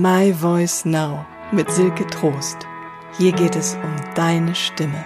My 0.00 0.32
Voice 0.32 0.84
Now 0.84 1.24
mit 1.52 1.70
Silke 1.70 2.04
Trost. 2.08 2.56
Hier 3.16 3.30
geht 3.30 3.54
es 3.54 3.76
um 3.76 3.94
deine 4.16 4.52
Stimme. 4.52 5.04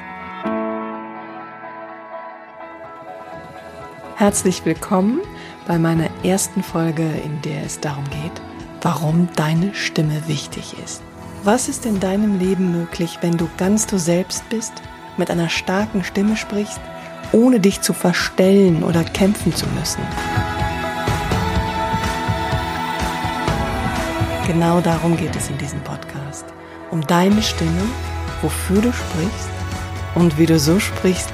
Herzlich 4.16 4.64
willkommen 4.64 5.20
bei 5.66 5.78
meiner 5.78 6.08
ersten 6.24 6.62
Folge, 6.62 7.02
in 7.02 7.42
der 7.42 7.64
es 7.64 7.80
darum 7.80 8.04
geht, 8.04 8.40
warum 8.80 9.28
deine 9.36 9.74
Stimme 9.74 10.26
wichtig 10.26 10.74
ist. 10.82 11.02
Was 11.44 11.68
ist 11.68 11.84
in 11.84 12.00
deinem 12.00 12.38
Leben 12.38 12.72
möglich, 12.72 13.18
wenn 13.20 13.36
du 13.36 13.46
ganz 13.58 13.86
du 13.86 13.98
selbst 13.98 14.48
bist, 14.48 14.72
mit 15.18 15.30
einer 15.30 15.50
starken 15.50 16.02
Stimme 16.02 16.34
sprichst, 16.38 16.80
ohne 17.32 17.60
dich 17.60 17.82
zu 17.82 17.92
verstellen 17.92 18.82
oder 18.82 19.04
kämpfen 19.04 19.54
zu 19.54 19.66
müssen? 19.78 20.02
Genau 24.48 24.80
darum 24.80 25.14
geht 25.14 25.36
es 25.36 25.50
in 25.50 25.58
diesem 25.58 25.80
Podcast. 25.84 26.46
Um 26.90 27.06
deine 27.06 27.42
Stimme, 27.42 27.82
wofür 28.40 28.80
du 28.80 28.90
sprichst 28.94 29.50
und 30.14 30.38
wie 30.38 30.46
du 30.46 30.58
so 30.58 30.80
sprichst, 30.80 31.30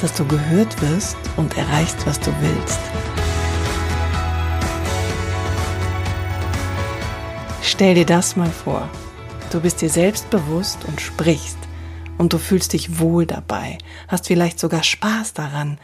dass 0.00 0.14
du 0.14 0.26
gehört 0.26 0.82
wirst 0.82 1.16
und 1.36 1.56
erreichst, 1.56 2.04
was 2.08 2.18
du 2.18 2.32
willst. 2.40 2.80
Stell 7.62 7.94
dir 7.94 8.04
das 8.04 8.34
mal 8.34 8.50
vor. 8.50 8.88
Du 9.52 9.60
bist 9.60 9.80
dir 9.80 9.88
selbst 9.88 10.28
bewusst 10.30 10.78
und 10.88 11.00
sprichst 11.00 11.58
und 12.18 12.32
du 12.32 12.38
fühlst 12.38 12.72
dich 12.72 12.98
wohl 12.98 13.26
dabei, 13.26 13.78
hast 14.08 14.26
vielleicht 14.26 14.58
sogar 14.58 14.82
Spaß 14.82 15.34
daran. 15.34 15.78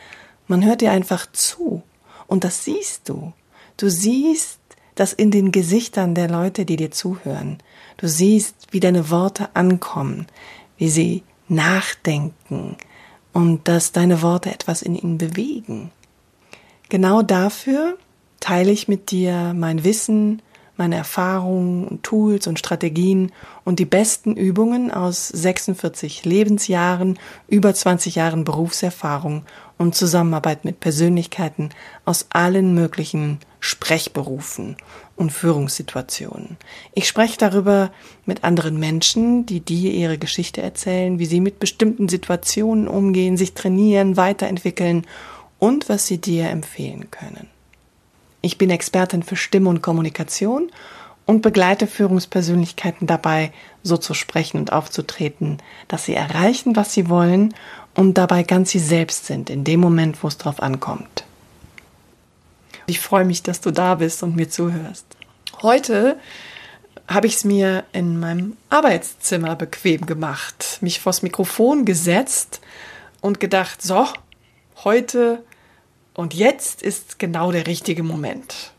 Man 0.48 0.64
hört 0.64 0.80
dir 0.80 0.90
einfach 0.90 1.30
zu 1.30 1.84
und 2.26 2.42
das 2.42 2.64
siehst 2.64 3.08
du. 3.08 3.32
Du 3.76 3.88
siehst, 3.88 4.58
das 4.94 5.12
in 5.12 5.30
den 5.30 5.52
Gesichtern 5.52 6.14
der 6.14 6.28
Leute, 6.28 6.64
die 6.64 6.76
dir 6.76 6.90
zuhören. 6.90 7.58
Du 7.96 8.08
siehst, 8.08 8.54
wie 8.70 8.80
deine 8.80 9.10
Worte 9.10 9.48
ankommen, 9.54 10.26
wie 10.76 10.88
sie 10.88 11.22
nachdenken 11.48 12.76
und 13.32 13.68
dass 13.68 13.92
deine 13.92 14.22
Worte 14.22 14.50
etwas 14.50 14.82
in 14.82 14.94
ihnen 14.94 15.18
bewegen. 15.18 15.90
Genau 16.88 17.22
dafür 17.22 17.96
teile 18.40 18.72
ich 18.72 18.88
mit 18.88 19.10
dir 19.10 19.54
mein 19.54 19.84
Wissen, 19.84 20.42
meine 20.76 20.96
Erfahrungen 20.96 21.86
und 21.86 22.02
Tools 22.02 22.46
und 22.46 22.58
Strategien 22.58 23.30
und 23.64 23.78
die 23.78 23.84
besten 23.84 24.36
Übungen 24.36 24.90
aus 24.90 25.28
46 25.28 26.24
Lebensjahren, 26.24 27.18
über 27.46 27.72
20 27.74 28.16
Jahren 28.16 28.44
Berufserfahrung 28.44 29.44
und 29.78 29.94
Zusammenarbeit 29.94 30.64
mit 30.64 30.80
Persönlichkeiten 30.80 31.70
aus 32.04 32.26
allen 32.30 32.74
möglichen 32.74 33.38
Sprechberufen 33.64 34.76
und 35.14 35.30
Führungssituationen. 35.30 36.56
Ich 36.94 37.06
spreche 37.06 37.38
darüber 37.38 37.92
mit 38.26 38.42
anderen 38.42 38.76
Menschen, 38.76 39.46
die 39.46 39.60
dir 39.60 39.92
ihre 39.92 40.18
Geschichte 40.18 40.60
erzählen, 40.60 41.20
wie 41.20 41.26
sie 41.26 41.40
mit 41.40 41.60
bestimmten 41.60 42.08
Situationen 42.08 42.88
umgehen, 42.88 43.36
sich 43.36 43.54
trainieren, 43.54 44.16
weiterentwickeln 44.16 45.06
und 45.60 45.88
was 45.88 46.08
sie 46.08 46.18
dir 46.18 46.50
empfehlen 46.50 47.12
können. 47.12 47.46
Ich 48.40 48.58
bin 48.58 48.68
Expertin 48.68 49.22
für 49.22 49.36
Stimme 49.36 49.68
und 49.68 49.80
Kommunikation 49.80 50.72
und 51.24 51.40
begleite 51.40 51.86
Führungspersönlichkeiten 51.86 53.06
dabei, 53.06 53.52
so 53.84 53.96
zu 53.96 54.12
sprechen 54.12 54.58
und 54.58 54.72
aufzutreten, 54.72 55.58
dass 55.86 56.04
sie 56.04 56.14
erreichen, 56.14 56.74
was 56.74 56.92
sie 56.92 57.08
wollen 57.08 57.54
und 57.94 58.18
dabei 58.18 58.42
ganz 58.42 58.70
sie 58.72 58.80
selbst 58.80 59.26
sind, 59.26 59.50
in 59.50 59.62
dem 59.62 59.78
Moment, 59.78 60.20
wo 60.24 60.26
es 60.26 60.36
drauf 60.36 60.60
ankommt. 60.60 61.22
Ich 62.86 63.00
freue 63.00 63.24
mich, 63.24 63.42
dass 63.42 63.60
du 63.60 63.70
da 63.70 63.96
bist 63.96 64.22
und 64.22 64.36
mir 64.36 64.48
zuhörst. 64.48 65.06
Heute 65.62 66.18
habe 67.08 67.26
ich 67.26 67.36
es 67.36 67.44
mir 67.44 67.84
in 67.92 68.18
meinem 68.18 68.56
Arbeitszimmer 68.70 69.56
bequem 69.56 70.06
gemacht, 70.06 70.78
mich 70.80 71.00
vors 71.00 71.22
Mikrofon 71.22 71.84
gesetzt 71.84 72.60
und 73.20 73.40
gedacht, 73.40 73.82
so, 73.82 74.06
heute 74.84 75.42
und 76.14 76.34
jetzt 76.34 76.82
ist 76.82 77.18
genau 77.18 77.52
der 77.52 77.66
richtige 77.66 78.02
Moment. 78.02 78.72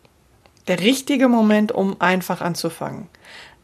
Der 0.67 0.79
richtige 0.79 1.27
Moment, 1.27 1.71
um 1.71 1.99
einfach 1.99 2.41
anzufangen. 2.41 3.07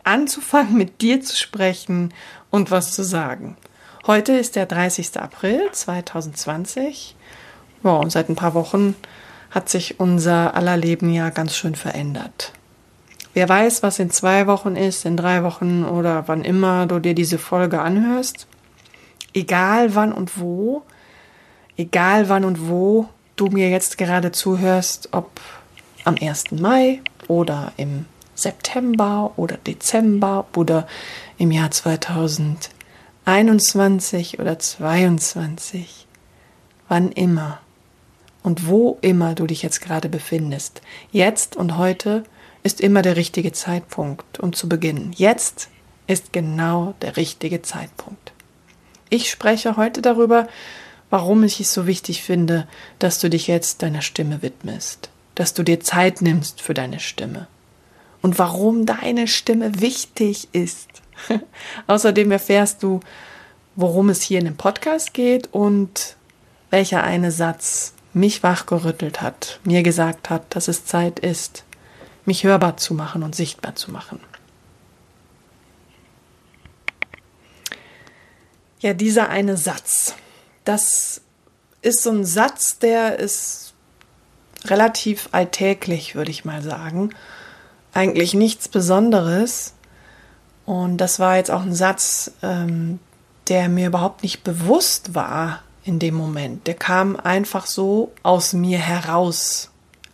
Anzufangen, 0.03 0.75
mit 0.77 1.01
dir 1.01 1.21
zu 1.21 1.35
sprechen 1.35 2.13
und 2.49 2.71
was 2.71 2.93
zu 2.93 3.03
sagen. 3.03 3.57
Heute 4.07 4.33
ist 4.33 4.55
der 4.55 4.65
30. 4.65 5.19
April 5.19 5.69
2020. 5.71 7.15
Ja, 7.83 7.91
und 7.91 8.11
seit 8.11 8.29
ein 8.29 8.35
paar 8.35 8.53
Wochen 8.53 8.95
hat 9.49 9.69
sich 9.69 9.99
unser 9.99 10.55
aller 10.55 10.77
Leben 10.77 11.13
ja 11.13 11.29
ganz 11.29 11.55
schön 11.55 11.75
verändert. 11.75 12.53
Wer 13.33 13.47
weiß, 13.47 13.83
was 13.83 13.99
in 13.99 14.09
zwei 14.09 14.47
Wochen 14.47 14.75
ist, 14.75 15.05
in 15.05 15.15
drei 15.15 15.43
Wochen 15.43 15.85
oder 15.85 16.27
wann 16.27 16.43
immer 16.43 16.87
du 16.87 16.99
dir 16.99 17.13
diese 17.13 17.37
Folge 17.37 17.81
anhörst. 17.81 18.47
Egal 19.33 19.95
wann 19.95 20.11
und 20.11 20.39
wo, 20.39 20.81
egal 21.77 22.29
wann 22.29 22.43
und 22.43 22.67
wo 22.67 23.07
du 23.35 23.47
mir 23.47 23.69
jetzt 23.69 23.97
gerade 23.97 24.31
zuhörst, 24.31 25.09
ob 25.11 25.39
am 26.03 26.15
1. 26.19 26.51
Mai 26.51 27.01
oder 27.27 27.71
im 27.77 28.05
September 28.33 29.31
oder 29.35 29.57
Dezember 29.57 30.47
oder 30.55 30.87
im 31.37 31.51
Jahr 31.51 31.69
2021 31.71 34.39
oder 34.39 34.57
22, 34.57 36.07
wann 36.87 37.11
immer 37.11 37.59
und 38.43 38.67
wo 38.67 38.97
immer 39.01 39.35
du 39.35 39.47
dich 39.47 39.61
jetzt 39.61 39.81
gerade 39.81 40.09
befindest. 40.09 40.81
Jetzt 41.11 41.55
und 41.55 41.77
heute 41.77 42.23
ist 42.63 42.81
immer 42.81 43.01
der 43.01 43.15
richtige 43.15 43.51
Zeitpunkt, 43.51 44.39
um 44.39 44.53
zu 44.53 44.69
beginnen. 44.69 45.13
Jetzt 45.15 45.69
ist 46.07 46.33
genau 46.33 46.93
der 47.01 47.17
richtige 47.17 47.61
Zeitpunkt. 47.61 48.33
Ich 49.09 49.29
spreche 49.29 49.77
heute 49.77 50.01
darüber, 50.01 50.47
warum 51.09 51.43
ich 51.43 51.59
es 51.59 51.73
so 51.73 51.87
wichtig 51.87 52.23
finde, 52.23 52.67
dass 52.99 53.19
du 53.19 53.29
dich 53.29 53.47
jetzt 53.47 53.81
deiner 53.81 54.01
Stimme 54.01 54.41
widmest, 54.41 55.09
dass 55.35 55.53
du 55.53 55.63
dir 55.63 55.79
Zeit 55.79 56.21
nimmst 56.21 56.61
für 56.61 56.73
deine 56.73 56.99
Stimme 56.99 57.47
und 58.21 58.37
warum 58.39 58.85
deine 58.85 59.27
Stimme 59.27 59.81
wichtig 59.81 60.49
ist. 60.51 60.89
Außerdem 61.87 62.31
erfährst 62.31 62.83
du, 62.83 62.99
worum 63.75 64.09
es 64.09 64.21
hier 64.21 64.39
in 64.39 64.45
dem 64.45 64.57
Podcast 64.57 65.13
geht 65.13 65.51
und 65.53 66.17
welcher 66.69 67.03
eine 67.03 67.31
Satz 67.31 67.93
mich 68.13 68.43
wachgerüttelt 68.43 69.21
hat, 69.21 69.59
mir 69.63 69.83
gesagt 69.83 70.29
hat, 70.29 70.55
dass 70.55 70.67
es 70.67 70.85
Zeit 70.85 71.19
ist, 71.19 71.63
mich 72.25 72.43
hörbar 72.43 72.77
zu 72.77 72.93
machen 72.93 73.23
und 73.23 73.35
sichtbar 73.35 73.75
zu 73.75 73.91
machen. 73.91 74.19
Ja, 78.79 78.93
dieser 78.93 79.29
eine 79.29 79.57
Satz, 79.57 80.15
das 80.63 81.21
ist 81.81 82.03
so 82.03 82.11
ein 82.11 82.25
Satz, 82.25 82.79
der 82.79 83.19
ist 83.19 83.73
relativ 84.65 85.29
alltäglich, 85.31 86.15
würde 86.15 86.31
ich 86.31 86.45
mal 86.45 86.61
sagen. 86.61 87.09
Eigentlich 87.93 88.33
nichts 88.33 88.67
Besonderes. 88.67 89.73
Und 90.65 90.97
das 90.97 91.19
war 91.19 91.37
jetzt 91.37 91.51
auch 91.51 91.61
ein 91.61 91.73
Satz, 91.73 92.31
ähm, 92.41 92.99
der 93.47 93.69
mir 93.69 93.87
überhaupt 93.87 94.23
nicht 94.23 94.43
bewusst 94.43 95.15
war 95.15 95.63
in 95.83 95.99
dem 95.99 96.15
Moment. 96.15 96.67
Der 96.67 96.73
kam 96.73 97.15
einfach 97.15 97.65
so 97.65 98.11
aus 98.23 98.53
mir 98.53 98.79
heraus. 98.79 99.71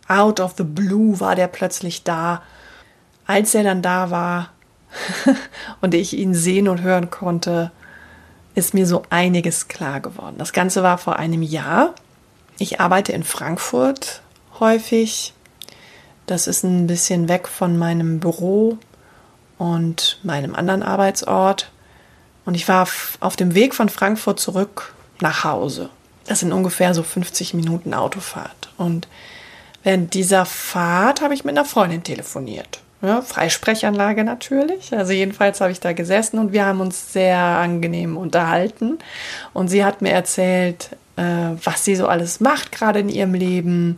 Out 0.08 0.40
of 0.40 0.54
the 0.56 0.64
blue 0.64 1.18
war 1.20 1.34
der 1.34 1.48
plötzlich 1.48 2.04
da. 2.04 2.42
Als 3.26 3.54
er 3.54 3.64
dann 3.64 3.82
da 3.82 4.10
war 4.10 4.50
und 5.80 5.94
ich 5.94 6.16
ihn 6.16 6.34
sehen 6.34 6.68
und 6.68 6.82
hören 6.82 7.10
konnte, 7.10 7.72
ist 8.54 8.72
mir 8.72 8.86
so 8.86 9.02
einiges 9.10 9.68
klar 9.68 10.00
geworden. 10.00 10.36
Das 10.38 10.52
Ganze 10.52 10.82
war 10.82 10.98
vor 10.98 11.16
einem 11.16 11.42
Jahr. 11.42 11.94
Ich 12.58 12.80
arbeite 12.80 13.12
in 13.12 13.24
Frankfurt 13.24 14.22
häufig. 14.60 15.34
Das 16.26 16.46
ist 16.46 16.64
ein 16.64 16.86
bisschen 16.86 17.28
weg 17.28 17.48
von 17.48 17.76
meinem 17.76 18.20
Büro 18.20 18.78
und 19.58 20.18
meinem 20.22 20.54
anderen 20.54 20.82
Arbeitsort. 20.82 21.70
Und 22.44 22.54
ich 22.54 22.66
war 22.68 22.88
auf 23.20 23.36
dem 23.36 23.54
Weg 23.54 23.74
von 23.74 23.88
Frankfurt 23.88 24.40
zurück 24.40 24.94
nach 25.20 25.44
Hause. 25.44 25.90
Das 26.26 26.40
sind 26.40 26.52
ungefähr 26.52 26.94
so 26.94 27.02
50 27.02 27.54
Minuten 27.54 27.94
Autofahrt. 27.94 28.70
Und 28.76 29.08
während 29.82 30.14
dieser 30.14 30.44
Fahrt 30.44 31.20
habe 31.20 31.34
ich 31.34 31.44
mit 31.44 31.56
einer 31.56 31.64
Freundin 31.64 32.02
telefoniert. 32.02 32.80
Ja, 33.02 33.22
Freisprechanlage 33.22 34.24
natürlich. 34.24 34.92
Also 34.92 35.12
jedenfalls 35.12 35.60
habe 35.60 35.70
ich 35.70 35.80
da 35.80 35.92
gesessen 35.92 36.38
und 36.38 36.52
wir 36.52 36.64
haben 36.64 36.80
uns 36.80 37.12
sehr 37.12 37.38
angenehm 37.38 38.16
unterhalten. 38.16 38.98
Und 39.52 39.68
sie 39.68 39.84
hat 39.84 40.02
mir 40.02 40.12
erzählt, 40.12 40.90
äh, 41.16 41.22
was 41.62 41.84
sie 41.84 41.94
so 41.94 42.08
alles 42.08 42.40
macht 42.40 42.72
gerade 42.72 43.00
in 43.00 43.08
ihrem 43.08 43.34
Leben 43.34 43.96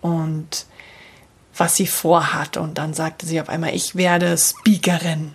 und 0.00 0.66
was 1.56 1.76
sie 1.76 1.86
vorhat. 1.86 2.56
Und 2.56 2.78
dann 2.78 2.94
sagte 2.94 3.26
sie 3.26 3.40
auf 3.40 3.48
einmal, 3.48 3.74
ich 3.74 3.96
werde 3.96 4.38
Speakerin. 4.38 5.34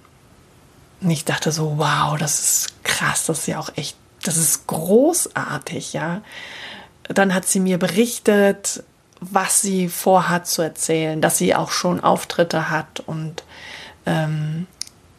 Und 1.02 1.12
ich 1.12 1.26
dachte 1.26 1.52
so, 1.52 1.78
wow, 1.78 2.18
das 2.18 2.40
ist 2.40 2.84
krass, 2.84 3.26
das 3.26 3.40
ist 3.40 3.48
ja 3.48 3.60
auch 3.60 3.70
echt, 3.76 3.98
das 4.24 4.38
ist 4.38 4.68
großartig, 4.68 5.94
ja. 5.94 6.22
Dann 7.04 7.34
hat 7.34 7.46
sie 7.46 7.60
mir 7.60 7.78
berichtet, 7.78 8.84
was 9.20 9.62
sie 9.62 9.88
vorhat 9.88 10.48
zu 10.48 10.62
erzählen, 10.62 11.22
dass 11.22 11.38
sie 11.38 11.56
auch 11.56 11.72
schon 11.72 12.00
Auftritte 12.00 12.70
hat 12.70 13.02
und 13.06 13.44
ähm, 14.06 14.68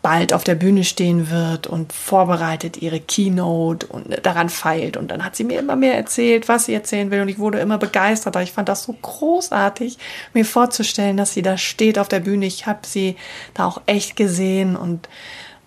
bald 0.05 0.35
auf 0.35 0.45
der 0.45 0.55
Bühne 0.55 0.85
stehen 0.85 1.31
wird 1.31 1.67
und 1.67 1.91
vorbereitet 1.95 2.77
ihre 2.77 3.01
Keynote 3.01 3.87
und 3.87 4.15
daran 4.23 4.51
feilt. 4.51 4.99
Und 4.99 5.11
dann 5.11 5.25
hat 5.25 5.35
sie 5.35 5.45
mir 5.45 5.59
immer 5.59 5.77
mehr 5.77 5.97
erzählt, 5.97 6.47
was 6.47 6.67
sie 6.67 6.75
erzählen 6.75 7.11
will. 7.11 7.23
Und 7.23 7.31
ich 7.31 7.39
wurde 7.39 7.59
immer 7.59 7.79
begeisterter. 7.79 8.43
Ich 8.43 8.53
fand 8.53 8.69
das 8.69 8.83
so 8.83 8.93
großartig, 8.93 9.97
mir 10.35 10.45
vorzustellen, 10.45 11.17
dass 11.17 11.33
sie 11.33 11.41
da 11.41 11.57
steht 11.57 11.99
auf 11.99 12.09
der 12.09 12.21
Bühne. 12.21 12.45
Ich 12.45 12.67
habe 12.67 12.81
sie 12.87 13.17
da 13.55 13.65
auch 13.65 13.81
echt 13.87 14.15
gesehen 14.15 14.77
und 14.77 15.09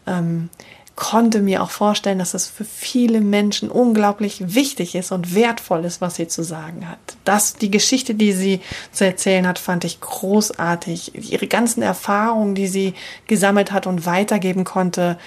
ähm, 0.06 0.50
konnte 0.98 1.42
mir 1.42 1.62
auch 1.62 1.70
vorstellen, 1.70 2.18
dass 2.18 2.34
es 2.34 2.48
für 2.48 2.66
viele 2.66 3.22
Menschen 3.22 3.70
unglaublich 3.70 4.56
wichtig 4.56 4.96
ist 4.96 5.12
und 5.12 5.36
wertvoll 5.36 5.86
ist, 5.86 6.02
was 6.02 6.16
sie 6.16 6.28
zu 6.28 6.42
sagen 6.44 6.90
hat. 6.90 6.98
Das, 7.24 7.54
die 7.54 7.70
Geschichte, 7.70 8.16
die 8.16 8.34
sie 8.34 8.62
zu 8.92 9.06
erzählen 9.06 9.48
hat, 9.48 9.60
fand 9.60 9.86
ich 9.86 10.02
großartig. 10.02 11.32
Ihre 11.32 11.46
ganzen 11.46 11.84
Erfahrungen, 11.84 12.56
die 12.56 12.68
sie 12.68 12.96
gesammelt 13.28 13.72
hat 13.72 13.86
und 13.86 14.08
weitergeben 14.08 14.64
konnte 14.64 15.20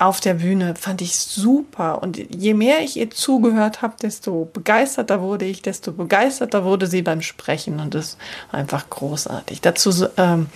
auf 0.00 0.18
der 0.18 0.34
Bühne, 0.34 0.74
fand 0.74 1.00
ich 1.00 1.16
super. 1.16 2.02
Und 2.02 2.16
je 2.16 2.54
mehr 2.54 2.80
ich 2.80 2.96
ihr 2.96 3.08
zugehört 3.10 3.80
habe, 3.80 3.94
desto 4.02 4.50
begeisterter 4.52 5.22
wurde 5.22 5.44
ich, 5.44 5.62
desto 5.62 5.92
begeisterter 5.92 6.64
wurde 6.64 6.88
sie 6.88 7.02
beim 7.02 7.22
Sprechen. 7.22 7.78
Und 7.78 7.94
das 7.94 8.18
war 8.50 8.58
einfach 8.58 8.90
großartig. 8.90 9.60
Dazu 9.60 9.92
ähm, 10.16 10.48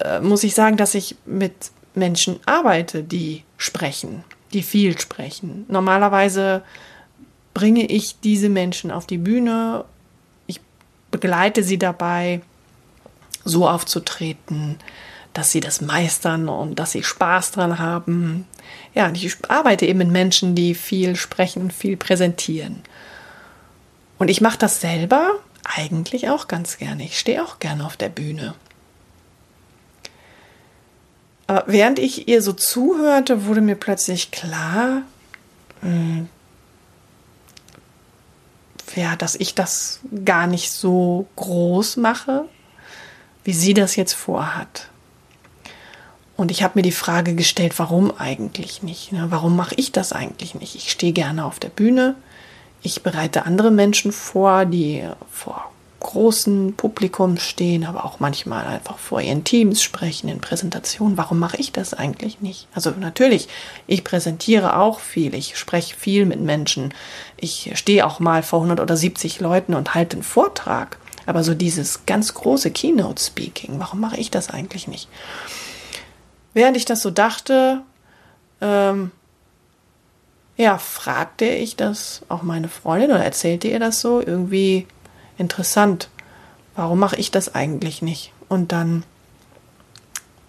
äh, 0.00 0.18
muss 0.18 0.42
ich 0.42 0.56
sagen, 0.56 0.76
dass 0.76 0.96
ich 0.96 1.14
mit 1.24 1.52
Menschen 1.96 2.40
arbeite, 2.46 3.02
die 3.02 3.44
sprechen, 3.56 4.24
die 4.52 4.62
viel 4.62 4.98
sprechen. 4.98 5.64
Normalerweise 5.68 6.62
bringe 7.54 7.86
ich 7.86 8.20
diese 8.20 8.48
Menschen 8.48 8.90
auf 8.90 9.06
die 9.06 9.18
Bühne, 9.18 9.84
ich 10.46 10.60
begleite 11.10 11.62
sie 11.62 11.78
dabei, 11.78 12.42
so 13.44 13.68
aufzutreten, 13.68 14.78
dass 15.32 15.52
sie 15.52 15.60
das 15.60 15.80
meistern 15.80 16.48
und 16.48 16.78
dass 16.78 16.92
sie 16.92 17.02
Spaß 17.02 17.52
dran 17.52 17.78
haben. 17.78 18.46
Ja, 18.94 19.10
ich 19.12 19.36
arbeite 19.48 19.86
eben 19.86 19.98
mit 19.98 20.10
Menschen, 20.10 20.54
die 20.54 20.74
viel 20.74 21.16
sprechen 21.16 21.62
und 21.62 21.72
viel 21.72 21.96
präsentieren. 21.96 22.82
Und 24.18 24.28
ich 24.28 24.40
mache 24.40 24.58
das 24.58 24.80
selber 24.80 25.30
eigentlich 25.64 26.28
auch 26.28 26.48
ganz 26.48 26.78
gerne. 26.78 27.04
Ich 27.04 27.18
stehe 27.18 27.42
auch 27.42 27.58
gerne 27.58 27.84
auf 27.84 27.96
der 27.96 28.08
Bühne. 28.08 28.54
Aber 31.46 31.64
während 31.66 31.98
ich 31.98 32.28
ihr 32.28 32.42
so 32.42 32.52
zuhörte, 32.52 33.46
wurde 33.46 33.60
mir 33.60 33.76
plötzlich 33.76 34.30
klar, 34.30 35.02
hm, 35.80 36.28
ja, 38.96 39.14
dass 39.14 39.34
ich 39.34 39.54
das 39.54 40.00
gar 40.24 40.46
nicht 40.46 40.72
so 40.72 41.26
groß 41.36 41.98
mache, 41.98 42.46
wie 43.44 43.52
sie 43.52 43.74
das 43.74 43.94
jetzt 43.94 44.14
vorhat. 44.14 44.88
Und 46.36 46.50
ich 46.50 46.62
habe 46.62 46.72
mir 46.76 46.82
die 46.82 46.92
Frage 46.92 47.34
gestellt, 47.34 47.78
warum 47.78 48.10
eigentlich 48.16 48.82
nicht? 48.82 49.12
Ne? 49.12 49.26
Warum 49.30 49.54
mache 49.56 49.74
ich 49.76 49.92
das 49.92 50.12
eigentlich 50.12 50.54
nicht? 50.54 50.74
Ich 50.74 50.90
stehe 50.90 51.12
gerne 51.12 51.44
auf 51.44 51.58
der 51.58 51.68
Bühne. 51.68 52.14
Ich 52.82 53.02
bereite 53.02 53.46
andere 53.46 53.70
Menschen 53.70 54.12
vor, 54.12 54.64
die 54.64 55.04
vor 55.30 55.70
großen 56.06 56.74
Publikum 56.74 57.36
stehen, 57.36 57.84
aber 57.84 58.04
auch 58.04 58.20
manchmal 58.20 58.66
einfach 58.66 58.98
vor 58.98 59.20
ihren 59.20 59.44
Teams 59.44 59.82
sprechen 59.82 60.28
in 60.28 60.40
Präsentationen. 60.40 61.18
Warum 61.18 61.38
mache 61.38 61.58
ich 61.58 61.72
das 61.72 61.92
eigentlich 61.92 62.40
nicht? 62.40 62.68
Also 62.74 62.90
natürlich, 62.98 63.48
ich 63.86 64.04
präsentiere 64.04 64.78
auch 64.78 65.00
viel, 65.00 65.34
ich 65.34 65.58
spreche 65.58 65.94
viel 65.94 66.24
mit 66.24 66.40
Menschen, 66.40 66.94
ich 67.36 67.72
stehe 67.74 68.06
auch 68.06 68.20
mal 68.20 68.42
vor 68.42 68.60
100 68.60 68.80
oder 68.80 68.96
70 68.96 69.40
Leuten 69.40 69.74
und 69.74 69.94
halte 69.94 70.16
einen 70.16 70.22
Vortrag. 70.22 70.98
Aber 71.26 71.42
so 71.42 71.54
dieses 71.54 72.06
ganz 72.06 72.32
große 72.34 72.70
Keynote-Speaking, 72.70 73.80
warum 73.80 74.00
mache 74.00 74.16
ich 74.16 74.30
das 74.30 74.48
eigentlich 74.48 74.86
nicht? 74.86 75.08
Während 76.54 76.76
ich 76.76 76.84
das 76.84 77.02
so 77.02 77.10
dachte, 77.10 77.82
ähm, 78.60 79.10
ja, 80.56 80.78
fragte 80.78 81.46
ich 81.46 81.76
das 81.76 82.22
auch 82.28 82.42
meine 82.42 82.68
Freundin 82.68 83.10
oder 83.10 83.24
erzählte 83.24 83.68
ihr 83.68 83.80
das 83.80 84.00
so 84.00 84.22
irgendwie 84.24 84.86
interessant, 85.38 86.10
warum 86.74 86.98
mache 86.98 87.16
ich 87.16 87.30
das 87.30 87.54
eigentlich 87.54 88.02
nicht? 88.02 88.32
Und 88.48 88.72
dann 88.72 89.04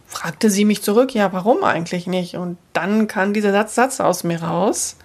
fragte 0.08 0.50
sie 0.50 0.66
mich 0.66 0.82
zurück, 0.84 1.14
ja, 1.14 1.32
warum 1.34 1.64
eigentlich 1.64 2.08
nicht? 2.08 2.36
Und 2.36 2.58
dann 2.74 3.08
kam 3.08 3.34
dieser 3.34 3.52
Satz, 3.52 3.76
Satz 3.76 4.00
aus 4.00 4.24
mir 4.24 4.42
raus. 4.42 4.96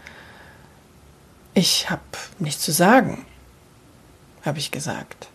Ich 1.54 1.90
habe 1.90 2.00
nichts 2.38 2.62
zu 2.62 2.72
sagen, 2.72 3.26
habe 4.44 4.58
ich 4.58 4.70
gesagt. 4.70 5.28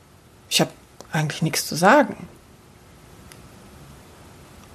Ich 0.50 0.62
habe 0.62 0.72
eigentlich 1.12 1.42
nichts 1.42 1.68
zu 1.68 1.76
sagen. 1.76 2.28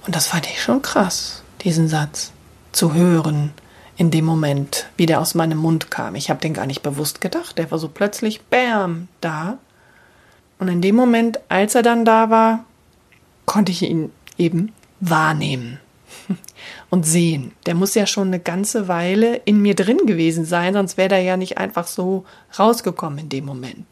Und 0.05 0.15
das 0.15 0.27
fand 0.27 0.47
ich 0.47 0.61
schon 0.61 0.81
krass, 0.81 1.43
diesen 1.61 1.87
Satz 1.87 2.31
zu 2.71 2.93
hören 2.93 3.53
in 3.95 4.11
dem 4.11 4.25
Moment, 4.25 4.87
wie 4.97 5.05
der 5.05 5.21
aus 5.21 5.35
meinem 5.35 5.57
Mund 5.57 5.91
kam. 5.91 6.15
Ich 6.15 6.29
habe 6.29 6.41
den 6.41 6.53
gar 6.53 6.65
nicht 6.65 6.81
bewusst 6.81 7.21
gedacht. 7.21 7.57
Der 7.57 7.69
war 7.71 7.77
so 7.77 7.87
plötzlich, 7.87 8.41
bam, 8.41 9.07
da. 9.21 9.57
Und 10.59 10.67
in 10.67 10.81
dem 10.81 10.95
Moment, 10.95 11.39
als 11.49 11.75
er 11.75 11.83
dann 11.83 12.05
da 12.05 12.29
war, 12.29 12.65
konnte 13.45 13.71
ich 13.71 13.83
ihn 13.83 14.11
eben 14.37 14.71
wahrnehmen 14.99 15.79
und 16.89 17.05
sehen. 17.05 17.51
Der 17.65 17.75
muss 17.75 17.95
ja 17.95 18.07
schon 18.07 18.27
eine 18.27 18.39
ganze 18.39 18.87
Weile 18.87 19.35
in 19.45 19.61
mir 19.61 19.75
drin 19.75 20.05
gewesen 20.05 20.45
sein, 20.45 20.73
sonst 20.73 20.97
wäre 20.97 21.09
der 21.09 21.21
ja 21.21 21.37
nicht 21.37 21.57
einfach 21.57 21.87
so 21.87 22.25
rausgekommen 22.57 23.19
in 23.19 23.29
dem 23.29 23.45
Moment. 23.45 23.85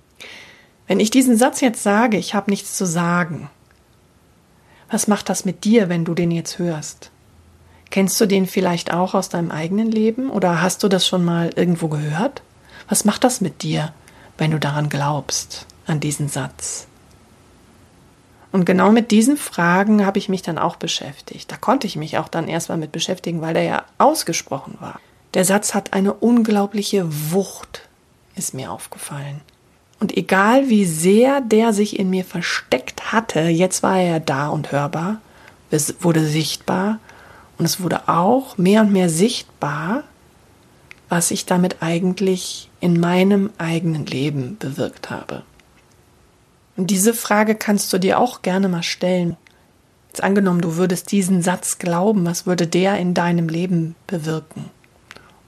Wenn 0.87 0.99
ich 0.99 1.11
diesen 1.11 1.37
Satz 1.37 1.61
jetzt 1.61 1.83
sage, 1.83 2.17
ich 2.17 2.33
habe 2.33 2.49
nichts 2.49 2.75
zu 2.75 2.85
sagen, 2.85 3.49
was 4.89 5.07
macht 5.07 5.29
das 5.29 5.45
mit 5.45 5.63
dir, 5.63 5.89
wenn 5.89 6.05
du 6.05 6.13
den 6.13 6.31
jetzt 6.31 6.59
hörst? 6.59 7.11
Kennst 7.91 8.19
du 8.21 8.25
den 8.25 8.47
vielleicht 8.47 8.93
auch 8.93 9.13
aus 9.13 9.27
deinem 9.27 9.51
eigenen 9.51 9.91
Leben 9.91 10.29
oder 10.29 10.61
hast 10.61 10.81
du 10.81 10.87
das 10.87 11.05
schon 11.05 11.25
mal 11.25 11.51
irgendwo 11.55 11.89
gehört? 11.89 12.41
Was 12.87 13.03
macht 13.03 13.23
das 13.25 13.41
mit 13.41 13.63
dir, 13.63 13.93
wenn 14.37 14.51
du 14.51 14.59
daran 14.59 14.87
glaubst, 14.89 15.65
an 15.85 15.99
diesen 15.99 16.29
Satz? 16.29 16.87
Und 18.53 18.65
genau 18.65 18.91
mit 18.91 19.11
diesen 19.11 19.37
Fragen 19.37 20.05
habe 20.05 20.19
ich 20.19 20.29
mich 20.29 20.41
dann 20.41 20.57
auch 20.57 20.77
beschäftigt. 20.77 21.51
Da 21.51 21.57
konnte 21.57 21.85
ich 21.85 21.97
mich 21.97 22.17
auch 22.17 22.29
dann 22.29 22.47
erstmal 22.47 22.77
mit 22.77 22.93
beschäftigen, 22.93 23.41
weil 23.41 23.53
der 23.53 23.63
ja 23.63 23.83
ausgesprochen 23.97 24.77
war. 24.79 24.99
Der 25.33 25.45
Satz 25.45 25.73
hat 25.73 25.93
eine 25.93 26.13
unglaubliche 26.13 27.05
Wucht, 27.31 27.87
ist 28.35 28.53
mir 28.53 28.71
aufgefallen. 28.71 29.41
Und 29.99 30.15
egal 30.17 30.69
wie 30.69 30.85
sehr 30.85 31.41
der 31.41 31.73
sich 31.73 31.99
in 31.99 32.09
mir 32.09 32.25
versteckt 32.25 33.11
hatte, 33.11 33.41
jetzt 33.41 33.83
war 33.83 33.99
er 33.99 34.19
da 34.19 34.47
und 34.47 34.71
hörbar, 34.71 35.21
wurde 35.99 36.25
sichtbar 36.25 36.99
und 37.61 37.65
es 37.65 37.79
wurde 37.79 38.09
auch 38.09 38.57
mehr 38.57 38.81
und 38.81 38.91
mehr 38.91 39.07
sichtbar, 39.07 40.03
was 41.09 41.29
ich 41.29 41.45
damit 41.45 41.83
eigentlich 41.83 42.71
in 42.79 42.99
meinem 42.99 43.51
eigenen 43.59 44.07
Leben 44.07 44.57
bewirkt 44.57 45.11
habe. 45.11 45.43
Und 46.75 46.87
diese 46.87 47.13
Frage 47.13 47.53
kannst 47.53 47.93
du 47.93 47.99
dir 47.99 48.17
auch 48.17 48.41
gerne 48.41 48.67
mal 48.67 48.81
stellen. 48.81 49.37
Jetzt 50.07 50.23
angenommen, 50.23 50.61
du 50.61 50.75
würdest 50.77 51.11
diesen 51.11 51.43
Satz 51.43 51.77
glauben, 51.77 52.25
was 52.25 52.47
würde 52.47 52.65
der 52.65 52.97
in 52.97 53.13
deinem 53.13 53.47
Leben 53.47 53.93
bewirken? 54.07 54.71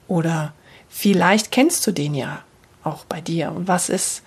Oder 0.07 0.53
vielleicht 0.89 1.49
kennst 1.49 1.87
du 1.87 1.91
den 1.91 2.13
ja 2.13 2.43
auch 2.83 3.05
bei 3.05 3.21
dir. 3.21 3.53
Und 3.53 3.67
was 3.67 3.89
ist, 3.89 4.21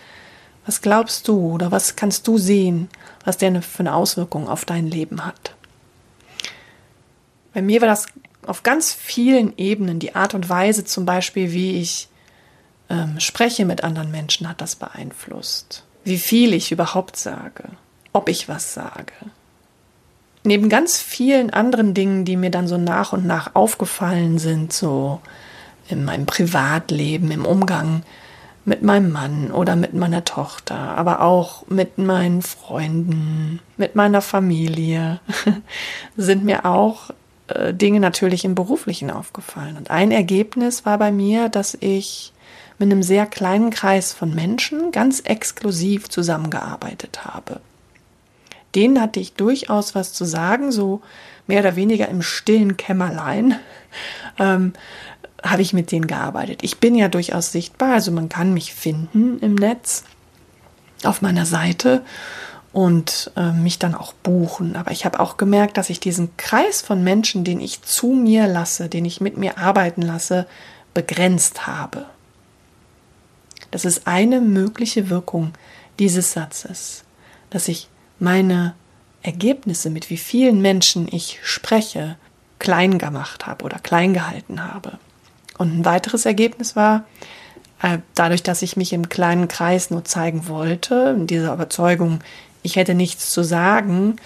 was 0.66 0.80
glaubst 0.80 1.28
du 1.28 1.52
oder 1.52 1.70
was 1.70 1.94
kannst 1.94 2.26
du 2.26 2.36
sehen, 2.36 2.88
was 3.24 3.38
der 3.38 3.62
für 3.62 3.80
eine 3.80 3.94
Auswirkung 3.94 4.48
auf 4.48 4.64
dein 4.64 4.88
Leben 4.88 5.24
hat? 5.24 5.55
Bei 7.56 7.62
mir 7.62 7.80
war 7.80 7.88
das 7.88 8.04
auf 8.44 8.64
ganz 8.64 8.92
vielen 8.92 9.56
Ebenen. 9.56 9.98
Die 9.98 10.14
Art 10.14 10.34
und 10.34 10.50
Weise 10.50 10.84
zum 10.84 11.06
Beispiel, 11.06 11.52
wie 11.52 11.80
ich 11.80 12.10
ähm, 12.90 13.18
spreche 13.18 13.64
mit 13.64 13.82
anderen 13.82 14.10
Menschen, 14.10 14.46
hat 14.46 14.60
das 14.60 14.76
beeinflusst. 14.76 15.82
Wie 16.04 16.18
viel 16.18 16.52
ich 16.52 16.70
überhaupt 16.70 17.16
sage, 17.16 17.70
ob 18.12 18.28
ich 18.28 18.50
was 18.50 18.74
sage. 18.74 19.14
Neben 20.44 20.68
ganz 20.68 21.00
vielen 21.00 21.48
anderen 21.48 21.94
Dingen, 21.94 22.26
die 22.26 22.36
mir 22.36 22.50
dann 22.50 22.68
so 22.68 22.76
nach 22.76 23.14
und 23.14 23.26
nach 23.26 23.54
aufgefallen 23.54 24.38
sind, 24.38 24.74
so 24.74 25.22
in 25.88 26.04
meinem 26.04 26.26
Privatleben, 26.26 27.30
im 27.30 27.46
Umgang 27.46 28.02
mit 28.66 28.82
meinem 28.82 29.12
Mann 29.12 29.50
oder 29.50 29.76
mit 29.76 29.94
meiner 29.94 30.24
Tochter, 30.24 30.76
aber 30.76 31.22
auch 31.22 31.66
mit 31.68 31.96
meinen 31.96 32.42
Freunden, 32.42 33.60
mit 33.78 33.94
meiner 33.94 34.20
Familie, 34.20 35.20
sind 36.18 36.44
mir 36.44 36.66
auch 36.66 37.12
äh, 37.48 37.72
Dinge 37.72 38.00
natürlich 38.00 38.44
im 38.44 38.54
beruflichen 38.54 39.10
aufgefallen. 39.10 39.76
Und 39.76 39.90
ein 39.90 40.10
Ergebnis 40.10 40.84
war 40.84 40.98
bei 40.98 41.12
mir, 41.12 41.48
dass 41.48 41.76
ich 41.80 42.32
mit 42.78 42.90
einem 42.90 43.02
sehr 43.02 43.26
kleinen 43.26 43.70
Kreis 43.70 44.12
von 44.12 44.34
Menschen 44.34 44.92
ganz 44.92 45.20
exklusiv 45.20 46.08
zusammengearbeitet 46.08 47.24
habe. 47.24 47.60
Denen 48.74 49.00
hatte 49.00 49.20
ich 49.20 49.32
durchaus 49.32 49.94
was 49.94 50.12
zu 50.12 50.24
sagen, 50.24 50.70
so 50.72 51.00
mehr 51.46 51.60
oder 51.60 51.76
weniger 51.76 52.08
im 52.08 52.22
stillen 52.22 52.76
Kämmerlein 52.76 53.58
ähm, 54.38 54.74
habe 55.42 55.62
ich 55.62 55.72
mit 55.72 55.92
denen 55.92 56.06
gearbeitet. 56.06 56.62
Ich 56.62 56.78
bin 56.78 56.94
ja 56.94 57.08
durchaus 57.08 57.52
sichtbar, 57.52 57.94
also 57.94 58.10
man 58.10 58.28
kann 58.28 58.52
mich 58.52 58.74
finden 58.74 59.38
im 59.40 59.54
Netz 59.54 60.04
auf 61.04 61.22
meiner 61.22 61.46
Seite 61.46 62.02
und 62.76 63.30
äh, 63.36 63.52
mich 63.52 63.78
dann 63.78 63.94
auch 63.94 64.12
buchen. 64.12 64.76
Aber 64.76 64.90
ich 64.90 65.06
habe 65.06 65.18
auch 65.20 65.38
gemerkt, 65.38 65.78
dass 65.78 65.88
ich 65.88 65.98
diesen 65.98 66.36
Kreis 66.36 66.82
von 66.82 67.02
Menschen, 67.02 67.42
den 67.42 67.58
ich 67.58 67.80
zu 67.80 68.08
mir 68.08 68.46
lasse, 68.46 68.90
den 68.90 69.06
ich 69.06 69.18
mit 69.18 69.38
mir 69.38 69.56
arbeiten 69.56 70.02
lasse, 70.02 70.46
begrenzt 70.92 71.66
habe. 71.66 72.04
Das 73.70 73.86
ist 73.86 74.06
eine 74.06 74.42
mögliche 74.42 75.08
Wirkung 75.08 75.54
dieses 75.98 76.32
Satzes, 76.32 77.04
dass 77.48 77.66
ich 77.66 77.88
meine 78.18 78.74
Ergebnisse, 79.22 79.88
mit 79.88 80.10
wie 80.10 80.18
vielen 80.18 80.60
Menschen 80.60 81.08
ich 81.10 81.38
spreche, 81.42 82.16
klein 82.58 82.98
gemacht 82.98 83.46
habe 83.46 83.64
oder 83.64 83.78
klein 83.78 84.12
gehalten 84.12 84.62
habe. 84.62 84.98
Und 85.56 85.78
ein 85.78 85.84
weiteres 85.86 86.26
Ergebnis 86.26 86.76
war, 86.76 87.06
äh, 87.82 87.98
dadurch, 88.14 88.42
dass 88.42 88.62
ich 88.62 88.76
mich 88.76 88.92
im 88.92 89.08
kleinen 89.08 89.48
Kreis 89.48 89.90
nur 89.90 90.04
zeigen 90.04 90.48
wollte, 90.48 91.14
in 91.16 91.26
dieser 91.26 91.52
Überzeugung, 91.52 92.20
ich 92.66 92.76
hätte 92.76 92.94
nichts 92.94 93.30
zu 93.30 93.42
sagen, 93.42 94.16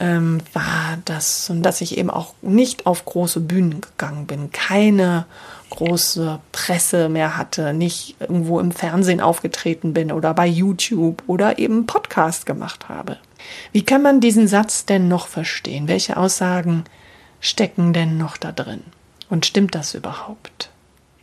ähm, 0.00 0.40
war 0.52 0.98
das, 1.04 1.48
und 1.50 1.62
dass 1.62 1.80
ich 1.80 1.96
eben 1.96 2.10
auch 2.10 2.34
nicht 2.42 2.84
auf 2.84 3.04
große 3.04 3.40
Bühnen 3.40 3.80
gegangen 3.80 4.26
bin, 4.26 4.50
keine 4.50 5.24
große 5.70 6.40
Presse 6.50 7.08
mehr 7.08 7.36
hatte, 7.36 7.72
nicht 7.72 8.16
irgendwo 8.18 8.58
im 8.58 8.72
Fernsehen 8.72 9.20
aufgetreten 9.20 9.94
bin 9.94 10.10
oder 10.10 10.34
bei 10.34 10.46
YouTube 10.46 11.22
oder 11.28 11.58
eben 11.58 11.86
Podcast 11.86 12.44
gemacht 12.44 12.88
habe. 12.88 13.18
Wie 13.72 13.84
kann 13.84 14.02
man 14.02 14.20
diesen 14.20 14.48
Satz 14.48 14.84
denn 14.84 15.06
noch 15.06 15.28
verstehen? 15.28 15.86
Welche 15.86 16.16
Aussagen 16.16 16.84
stecken 17.40 17.92
denn 17.92 18.18
noch 18.18 18.36
da 18.36 18.50
drin? 18.50 18.82
Und 19.28 19.46
stimmt 19.46 19.76
das 19.76 19.94
überhaupt? 19.94 20.70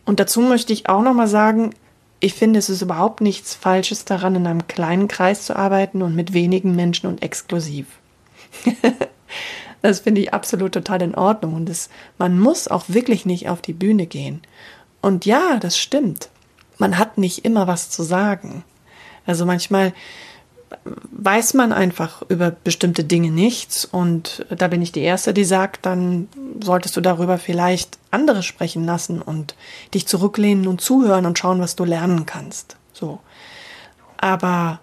Und 0.06 0.18
dazu 0.18 0.40
möchte 0.40 0.72
ich 0.72 0.88
auch 0.88 1.02
noch 1.02 1.12
mal 1.12 1.28
sagen, 1.28 1.74
ich 2.20 2.34
finde, 2.34 2.58
es 2.58 2.68
ist 2.68 2.82
überhaupt 2.82 3.20
nichts 3.20 3.54
Falsches 3.54 4.04
daran, 4.04 4.34
in 4.34 4.46
einem 4.46 4.66
kleinen 4.66 5.08
Kreis 5.08 5.44
zu 5.44 5.54
arbeiten 5.54 6.02
und 6.02 6.16
mit 6.16 6.32
wenigen 6.32 6.74
Menschen 6.74 7.06
und 7.06 7.22
exklusiv. 7.22 7.86
das 9.82 10.00
finde 10.00 10.20
ich 10.20 10.34
absolut 10.34 10.72
total 10.72 11.02
in 11.02 11.14
Ordnung. 11.14 11.54
Und 11.54 11.68
es, 11.68 11.90
man 12.18 12.38
muss 12.38 12.66
auch 12.66 12.84
wirklich 12.88 13.24
nicht 13.24 13.48
auf 13.48 13.62
die 13.62 13.72
Bühne 13.72 14.06
gehen. 14.06 14.42
Und 15.00 15.26
ja, 15.26 15.58
das 15.58 15.78
stimmt. 15.78 16.30
Man 16.78 16.98
hat 16.98 17.18
nicht 17.18 17.44
immer 17.44 17.66
was 17.66 17.90
zu 17.90 18.02
sagen. 18.02 18.64
Also 19.26 19.46
manchmal 19.46 19.92
weiß 20.84 21.54
man 21.54 21.72
einfach 21.72 22.22
über 22.28 22.50
bestimmte 22.50 23.04
Dinge 23.04 23.30
nichts 23.30 23.84
und 23.84 24.46
da 24.50 24.68
bin 24.68 24.82
ich 24.82 24.92
die 24.92 25.00
Erste, 25.00 25.32
die 25.32 25.44
sagt, 25.44 25.86
dann 25.86 26.28
solltest 26.62 26.96
du 26.96 27.00
darüber 27.00 27.38
vielleicht 27.38 27.98
andere 28.10 28.42
sprechen 28.42 28.84
lassen 28.84 29.22
und 29.22 29.54
dich 29.94 30.06
zurücklehnen 30.06 30.66
und 30.66 30.80
zuhören 30.80 31.26
und 31.26 31.38
schauen, 31.38 31.60
was 31.60 31.76
du 31.76 31.84
lernen 31.84 32.26
kannst. 32.26 32.76
So. 32.92 33.20
Aber 34.16 34.80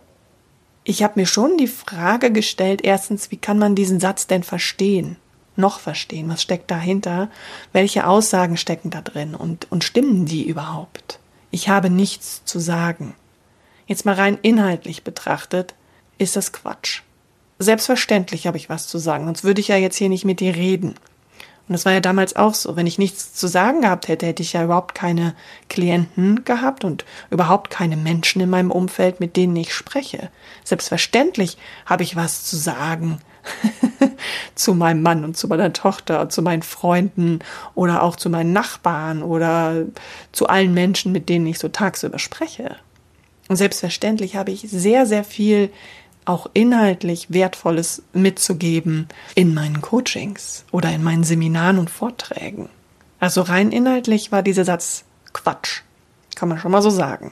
ich 0.84 1.04
habe 1.04 1.20
mir 1.20 1.26
schon 1.26 1.58
die 1.58 1.68
Frage 1.68 2.32
gestellt, 2.32 2.82
erstens, 2.84 3.32
wie 3.32 3.38
kann 3.38 3.58
man 3.58 3.76
diesen 3.76 4.00
Satz 4.00 4.28
denn 4.28 4.44
verstehen? 4.44 5.18
Noch 5.56 5.80
verstehen? 5.80 6.30
Was 6.30 6.42
steckt 6.42 6.70
dahinter? 6.70 7.30
Welche 7.72 8.08
Aussagen 8.08 8.58
stecken 8.58 8.90
da 8.90 9.02
drin? 9.02 9.36
Und, 9.36 9.72
und 9.72 9.84
stimmen 9.84 10.26
die 10.26 10.48
überhaupt? 10.48 11.20
Ich 11.50 11.70
habe 11.70 11.90
nichts 11.90 12.44
zu 12.46 12.60
sagen. 12.60 13.16
Jetzt 13.88 14.06
mal 14.06 14.16
rein 14.16 14.40
inhaltlich 14.42 15.04
betrachtet, 15.04 15.76
ist 16.18 16.36
das 16.36 16.52
Quatsch. 16.52 17.02
Selbstverständlich 17.60 18.48
habe 18.48 18.58
ich 18.58 18.70
was 18.70 18.88
zu 18.88 18.98
sagen, 18.98 19.26
sonst 19.26 19.44
würde 19.44 19.62
ich 19.62 19.70
ja 19.70 19.78
jetzt 19.78 19.98
hier 19.98 20.10
nicht 20.10 20.26
mit 20.26 20.40
dir 20.40 20.56
reden. 20.56 20.96
Und 21.68 21.74
das 21.74 21.86
war 21.86 21.94
ja 21.94 22.00
damals 22.00 22.36
auch 22.36 22.54
so. 22.54 22.76
Wenn 22.76 22.86
ich 22.86 23.00
nichts 23.00 23.34
zu 23.34 23.48
sagen 23.48 23.82
gehabt 23.82 24.08
hätte, 24.08 24.28
hätte 24.28 24.44
ich 24.44 24.54
ja 24.54 24.64
überhaupt 24.64 24.94
keine 24.94 25.36
Klienten 25.68 26.46
gehabt 26.46 26.84
und 26.84 27.06
überhaupt 27.32 27.72
keine 27.72 27.98
Menschen 27.98 28.42
in 28.42 28.50
meinem 28.50 28.72
Umfeld, 28.72 29.20
mit 29.20 29.36
denen 29.36 29.56
ich 29.56 29.74
spreche. 29.74 30.30
Selbstverständlich 30.64 31.58
habe 31.86 32.04
ich 32.04 32.16
was 32.16 32.44
zu 32.44 32.56
sagen 32.56 33.20
zu 34.56 34.76
meinem 34.76 35.02
Mann 35.02 35.24
und 35.24 35.38
zu 35.38 35.48
meiner 35.48 35.74
Tochter 35.74 36.30
zu 36.30 36.42
meinen 36.42 36.64
Freunden 36.64 37.40
oder 37.74 38.04
auch 38.04 38.16
zu 38.16 38.30
meinen 38.30 38.54
Nachbarn 38.54 39.24
oder 39.24 39.86
zu 40.32 40.48
allen 40.48 40.74
Menschen, 40.74 41.12
mit 41.12 41.30
denen 41.30 41.48
ich 41.48 41.60
so 41.60 41.70
tagsüber 41.70 42.20
spreche. 42.20 42.76
Und 43.48 43.58
selbstverständlich 43.58 44.36
habe 44.36 44.52
ich 44.52 44.62
sehr, 44.62 45.06
sehr 45.06 45.24
viel 45.24 45.70
auch 46.26 46.48
inhaltlich 46.54 47.28
Wertvolles 47.30 48.02
mitzugeben 48.14 49.08
in 49.36 49.54
meinen 49.54 49.82
Coachings 49.82 50.66
oder 50.72 50.92
in 50.92 51.04
meinen 51.04 51.24
Seminaren 51.24 51.78
und 51.78 51.90
Vorträgen. 51.90 52.70
Also 53.20 53.42
rein 53.42 53.72
inhaltlich 53.72 54.32
war 54.32 54.42
dieser 54.42 54.66
Satz 54.66 55.04
Quatsch. 55.34 55.82
Kann 56.36 56.50
man 56.50 56.58
schon 56.58 56.72
mal 56.72 56.82
so 56.82 56.90
sagen. 56.90 57.32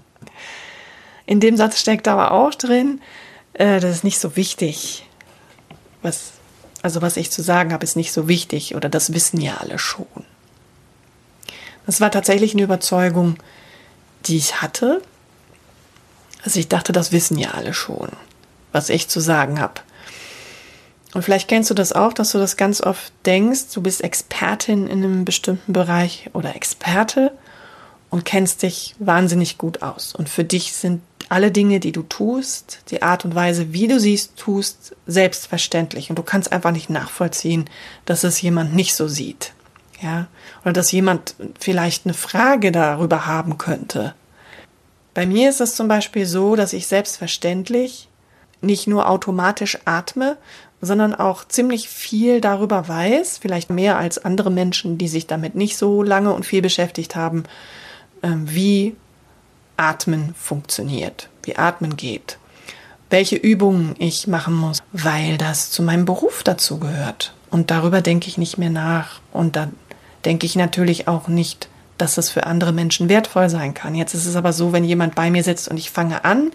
in 1.26 1.40
dem 1.40 1.56
Satz 1.56 1.80
steckt 1.80 2.06
aber 2.06 2.32
auch 2.32 2.54
drin, 2.54 3.00
äh, 3.54 3.80
das 3.80 3.96
ist 3.96 4.04
nicht 4.04 4.18
so 4.18 4.36
wichtig. 4.36 5.06
Was, 6.02 6.32
also 6.82 7.02
was 7.02 7.16
ich 7.16 7.30
zu 7.30 7.42
sagen 7.42 7.72
habe, 7.72 7.84
ist 7.84 7.96
nicht 7.96 8.12
so 8.12 8.28
wichtig 8.28 8.74
oder 8.74 8.88
das 8.88 9.12
wissen 9.12 9.40
ja 9.40 9.56
alle 9.56 9.78
schon. 9.78 10.06
Das 11.86 12.00
war 12.00 12.10
tatsächlich 12.10 12.52
eine 12.52 12.62
Überzeugung, 12.62 13.36
die 14.24 14.36
ich 14.36 14.62
hatte. 14.62 15.02
Also 16.42 16.58
ich 16.58 16.68
dachte, 16.68 16.92
das 16.92 17.12
wissen 17.12 17.38
ja 17.38 17.50
alle 17.50 17.74
schon, 17.74 18.08
was 18.72 18.88
ich 18.88 19.08
zu 19.08 19.20
sagen 19.20 19.60
habe. 19.60 19.80
Und 21.14 21.22
vielleicht 21.22 21.48
kennst 21.48 21.70
du 21.70 21.74
das 21.74 21.92
auch, 21.92 22.12
dass 22.12 22.32
du 22.32 22.38
das 22.38 22.56
ganz 22.56 22.80
oft 22.80 23.12
denkst, 23.24 23.72
du 23.72 23.80
bist 23.80 24.02
Expertin 24.02 24.86
in 24.86 25.02
einem 25.02 25.24
bestimmten 25.24 25.72
Bereich 25.72 26.28
oder 26.34 26.54
Experte 26.54 27.32
und 28.10 28.24
kennst 28.24 28.62
dich 28.62 28.94
wahnsinnig 28.98 29.58
gut 29.58 29.82
aus. 29.82 30.14
Und 30.14 30.28
für 30.28 30.44
dich 30.44 30.72
sind 30.72 31.00
alle 31.28 31.50
Dinge, 31.50 31.80
die 31.80 31.92
du 31.92 32.02
tust, 32.02 32.80
die 32.90 33.02
Art 33.02 33.24
und 33.24 33.34
Weise, 33.34 33.72
wie 33.72 33.88
du 33.88 33.98
sie 33.98 34.20
tust, 34.36 34.94
selbstverständlich. 35.06 36.10
Und 36.10 36.16
du 36.16 36.22
kannst 36.22 36.52
einfach 36.52 36.70
nicht 36.70 36.90
nachvollziehen, 36.90 37.68
dass 38.04 38.22
es 38.22 38.40
jemand 38.40 38.74
nicht 38.74 38.94
so 38.94 39.08
sieht. 39.08 39.52
Ja, 40.02 40.26
oder 40.62 40.74
dass 40.74 40.92
jemand 40.92 41.34
vielleicht 41.58 42.04
eine 42.04 42.14
Frage 42.14 42.70
darüber 42.70 43.26
haben 43.26 43.56
könnte, 43.56 44.14
bei 45.14 45.24
mir 45.24 45.48
ist 45.48 45.62
es 45.62 45.74
zum 45.74 45.88
Beispiel 45.88 46.26
so, 46.26 46.56
dass 46.56 46.74
ich 46.74 46.86
selbstverständlich 46.86 48.08
nicht 48.60 48.86
nur 48.86 49.08
automatisch 49.08 49.78
atme, 49.86 50.36
sondern 50.82 51.14
auch 51.14 51.48
ziemlich 51.48 51.88
viel 51.88 52.42
darüber 52.42 52.86
weiß, 52.86 53.38
vielleicht 53.38 53.70
mehr 53.70 53.98
als 53.98 54.22
andere 54.22 54.50
Menschen, 54.50 54.98
die 54.98 55.08
sich 55.08 55.26
damit 55.26 55.54
nicht 55.54 55.78
so 55.78 56.02
lange 56.02 56.34
und 56.34 56.44
viel 56.44 56.60
beschäftigt 56.60 57.16
haben, 57.16 57.44
ähm, 58.22 58.44
wie 58.46 58.94
Atmen 59.78 60.34
funktioniert, 60.34 61.30
wie 61.44 61.56
Atmen 61.56 61.96
geht, 61.96 62.38
welche 63.08 63.36
Übungen 63.36 63.94
ich 63.98 64.26
machen 64.26 64.54
muss, 64.54 64.82
weil 64.92 65.38
das 65.38 65.70
zu 65.70 65.82
meinem 65.82 66.04
Beruf 66.04 66.42
dazu 66.42 66.78
gehört. 66.78 67.34
Und 67.50 67.70
darüber 67.70 68.02
denke 68.02 68.28
ich 68.28 68.36
nicht 68.36 68.58
mehr 68.58 68.70
nach. 68.70 69.20
Und 69.32 69.56
da 69.56 69.68
denke 70.24 70.46
ich 70.46 70.56
natürlich 70.56 71.08
auch 71.08 71.28
nicht 71.28 71.68
dass 71.98 72.14
das 72.14 72.28
für 72.28 72.46
andere 72.46 72.72
Menschen 72.72 73.08
wertvoll 73.08 73.48
sein 73.48 73.74
kann. 73.74 73.94
Jetzt 73.94 74.14
ist 74.14 74.26
es 74.26 74.36
aber 74.36 74.52
so, 74.52 74.72
wenn 74.72 74.84
jemand 74.84 75.14
bei 75.14 75.30
mir 75.30 75.42
sitzt 75.42 75.68
und 75.68 75.76
ich 75.76 75.90
fange 75.90 76.24
an, 76.24 76.50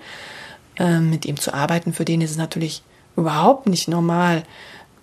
äh, 0.77 0.99
mit 0.99 1.25
ihm 1.25 1.39
zu 1.39 1.53
arbeiten, 1.53 1.93
für 1.93 2.05
den 2.05 2.21
ist 2.21 2.31
es 2.31 2.37
natürlich 2.37 2.83
überhaupt 3.15 3.67
nicht 3.67 3.87
normal, 3.87 4.43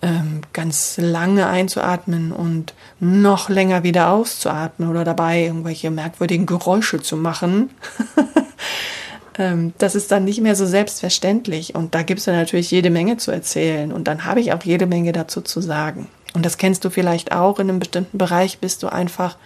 ähm, 0.01 0.41
ganz 0.53 0.97
lange 0.97 1.47
einzuatmen 1.47 2.31
und 2.31 2.73
noch 3.01 3.49
länger 3.49 3.83
wieder 3.83 4.11
auszuatmen 4.11 4.89
oder 4.89 5.03
dabei 5.03 5.43
irgendwelche 5.43 5.91
merkwürdigen 5.91 6.45
Geräusche 6.45 7.01
zu 7.01 7.17
machen. 7.17 7.71
ähm, 9.37 9.73
das 9.77 9.95
ist 9.95 10.09
dann 10.11 10.23
nicht 10.23 10.39
mehr 10.39 10.55
so 10.55 10.65
selbstverständlich. 10.65 11.75
Und 11.75 11.95
da 11.95 12.03
gibt 12.03 12.19
es 12.19 12.25
dann 12.25 12.35
natürlich 12.35 12.71
jede 12.71 12.89
Menge 12.89 13.17
zu 13.17 13.31
erzählen. 13.31 13.91
Und 13.91 14.07
dann 14.07 14.23
habe 14.23 14.39
ich 14.39 14.53
auch 14.53 14.63
jede 14.63 14.85
Menge 14.85 15.11
dazu 15.11 15.41
zu 15.41 15.59
sagen. 15.59 16.07
Und 16.33 16.45
das 16.45 16.57
kennst 16.57 16.85
du 16.85 16.89
vielleicht 16.89 17.31
auch 17.31 17.59
in 17.59 17.69
einem 17.69 17.79
bestimmten 17.79 18.17
Bereich, 18.17 18.59
bist 18.59 18.83
du 18.83 18.87
einfach 18.87 19.37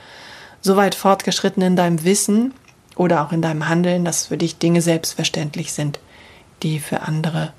so 0.61 0.75
weit 0.75 0.95
fortgeschritten 0.95 1.63
in 1.63 1.75
deinem 1.75 2.03
Wissen 2.03 2.53
oder 2.95 3.23
auch 3.23 3.31
in 3.31 3.41
deinem 3.41 3.67
Handeln, 3.67 4.05
dass 4.05 4.27
für 4.27 4.37
dich 4.37 4.57
Dinge 4.57 4.81
selbstverständlich 4.81 5.73
sind, 5.73 5.99
die 6.61 6.79
für 6.79 7.01
andere 7.01 7.53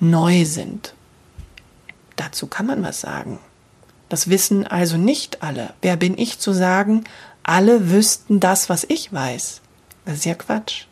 neu 0.00 0.44
sind. 0.44 0.94
Dazu 2.16 2.46
kann 2.46 2.66
man 2.66 2.82
was 2.82 3.00
sagen. 3.00 3.38
Das 4.08 4.28
wissen 4.28 4.66
also 4.66 4.96
nicht 4.96 5.42
alle. 5.42 5.72
Wer 5.80 5.96
bin 5.96 6.18
ich 6.18 6.38
zu 6.38 6.52
sagen, 6.52 7.04
alle 7.42 7.90
wüssten 7.90 8.40
das, 8.40 8.68
was 8.68 8.84
ich 8.84 9.12
weiß? 9.12 9.60
Das 10.04 10.16
ist 10.16 10.24
ja 10.24 10.34
Quatsch. 10.34 10.84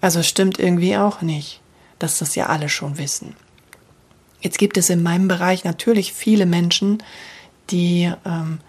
Also 0.00 0.22
stimmt 0.22 0.58
irgendwie 0.58 0.96
auch 0.96 1.20
nicht, 1.20 1.60
dass 1.98 2.18
das 2.18 2.34
ja 2.36 2.46
alle 2.46 2.68
schon 2.68 2.98
wissen. 2.98 3.36
Jetzt 4.40 4.58
gibt 4.58 4.76
es 4.76 4.90
in 4.90 5.02
meinem 5.02 5.28
Bereich 5.28 5.64
natürlich 5.64 6.12
viele 6.12 6.46
Menschen, 6.46 7.02
die 7.70 8.12
ähm, 8.24 8.60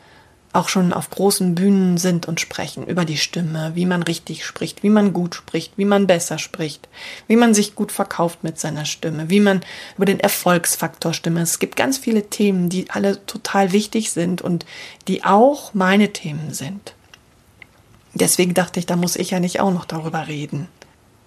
auch 0.51 0.67
schon 0.67 0.93
auf 0.93 1.11
großen 1.11 1.53
Bühnen 1.53 1.97
sind 1.97 2.27
und 2.27 2.39
sprechen 2.39 2.87
über 2.87 3.05
die 3.05 3.17
Stimme, 3.17 3.71
wie 3.75 3.85
man 3.85 4.01
richtig 4.01 4.45
spricht, 4.45 4.81
wie 4.81 4.89
man 4.89 5.13
gut 5.13 5.35
spricht, 5.35 5.73
wie 5.77 5.85
man 5.85 6.07
besser 6.07 6.39
spricht, 6.39 6.89
wie 7.27 7.35
man 7.35 7.53
sich 7.53 7.75
gut 7.75 7.91
verkauft 7.91 8.43
mit 8.43 8.59
seiner 8.59 8.85
Stimme, 8.85 9.29
wie 9.29 9.39
man 9.39 9.61
über 9.95 10.05
den 10.05 10.19
Erfolgsfaktor 10.19 11.13
Stimme. 11.13 11.41
Es 11.41 11.59
gibt 11.59 11.75
ganz 11.75 11.99
viele 11.99 12.29
Themen, 12.29 12.69
die 12.69 12.89
alle 12.89 13.23
total 13.27 13.71
wichtig 13.71 14.11
sind 14.11 14.41
und 14.41 14.65
die 15.07 15.23
auch 15.23 15.75
meine 15.75 16.13
Themen 16.13 16.53
sind. 16.53 16.95
Deswegen 18.15 18.55
dachte 18.55 18.79
ich, 18.79 18.87
da 18.87 18.95
muss 18.95 19.15
ich 19.15 19.29
ja 19.29 19.39
nicht 19.39 19.59
auch 19.59 19.71
noch 19.71 19.85
darüber 19.85 20.27
reden. 20.27 20.67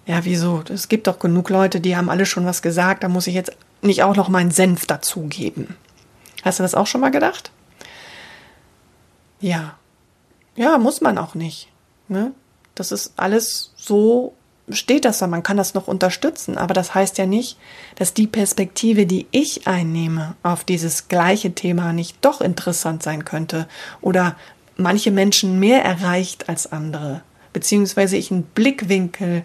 Ja, 0.05 0.25
wieso? 0.25 0.61
Es 0.67 0.89
gibt 0.89 1.07
doch 1.07 1.17
genug 1.17 1.49
Leute, 1.49 1.79
die 1.79 1.95
haben 1.95 2.09
alle 2.09 2.25
schon 2.25 2.45
was 2.45 2.61
gesagt, 2.61 3.03
da 3.03 3.07
muss 3.07 3.27
ich 3.27 3.35
jetzt 3.35 3.53
nicht 3.83 4.03
auch 4.03 4.15
noch 4.15 4.29
meinen 4.29 4.51
Senf 4.51 4.85
dazugeben. 4.85 5.75
Hast 6.43 6.59
du 6.59 6.63
das 6.63 6.75
auch 6.75 6.87
schon 6.87 7.01
mal 7.01 7.11
gedacht? 7.11 7.51
Ja. 9.39 9.75
Ja, 10.55 10.77
muss 10.77 11.01
man 11.01 11.17
auch 11.17 11.35
nicht. 11.35 11.69
Ne? 12.07 12.31
Das 12.75 12.91
ist 12.91 13.13
alles 13.17 13.73
so, 13.75 14.33
steht 14.69 15.05
das 15.05 15.19
da, 15.19 15.27
man 15.27 15.43
kann 15.43 15.57
das 15.57 15.73
noch 15.73 15.87
unterstützen, 15.87 16.57
aber 16.57 16.73
das 16.73 16.95
heißt 16.95 17.17
ja 17.17 17.25
nicht, 17.25 17.57
dass 17.95 18.13
die 18.13 18.27
Perspektive, 18.27 19.05
die 19.05 19.27
ich 19.31 19.67
einnehme 19.67 20.35
auf 20.43 20.63
dieses 20.63 21.07
gleiche 21.07 21.53
Thema 21.53 21.93
nicht 21.93 22.17
doch 22.21 22.41
interessant 22.41 23.03
sein 23.03 23.25
könnte 23.25 23.67
oder 24.01 24.35
manche 24.77 25.11
Menschen 25.11 25.59
mehr 25.59 25.83
erreicht 25.83 26.49
als 26.49 26.71
andere, 26.71 27.21
beziehungsweise 27.51 28.17
ich 28.17 28.31
einen 28.31 28.43
Blickwinkel 28.43 29.43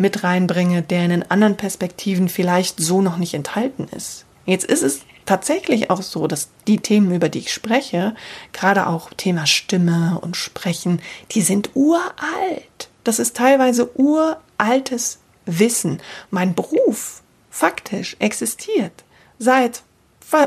mit 0.00 0.24
reinbringe, 0.24 0.82
der 0.82 1.04
in 1.04 1.10
den 1.10 1.30
anderen 1.30 1.58
Perspektiven 1.58 2.30
vielleicht 2.30 2.80
so 2.80 3.02
noch 3.02 3.18
nicht 3.18 3.34
enthalten 3.34 3.86
ist. 3.94 4.24
Jetzt 4.46 4.64
ist 4.64 4.82
es 4.82 5.00
tatsächlich 5.26 5.90
auch 5.90 6.00
so, 6.00 6.26
dass 6.26 6.48
die 6.66 6.78
Themen, 6.78 7.14
über 7.14 7.28
die 7.28 7.40
ich 7.40 7.52
spreche, 7.52 8.14
gerade 8.54 8.86
auch 8.86 9.12
Thema 9.14 9.46
Stimme 9.46 10.18
und 10.22 10.36
Sprechen, 10.36 11.02
die 11.32 11.42
sind 11.42 11.70
uralt. 11.74 12.88
Das 13.04 13.18
ist 13.18 13.36
teilweise 13.36 13.90
uraltes 13.98 15.18
Wissen. 15.44 16.00
Mein 16.30 16.54
Beruf 16.54 17.22
faktisch 17.50 18.16
existiert 18.20 19.04
seit 19.38 19.82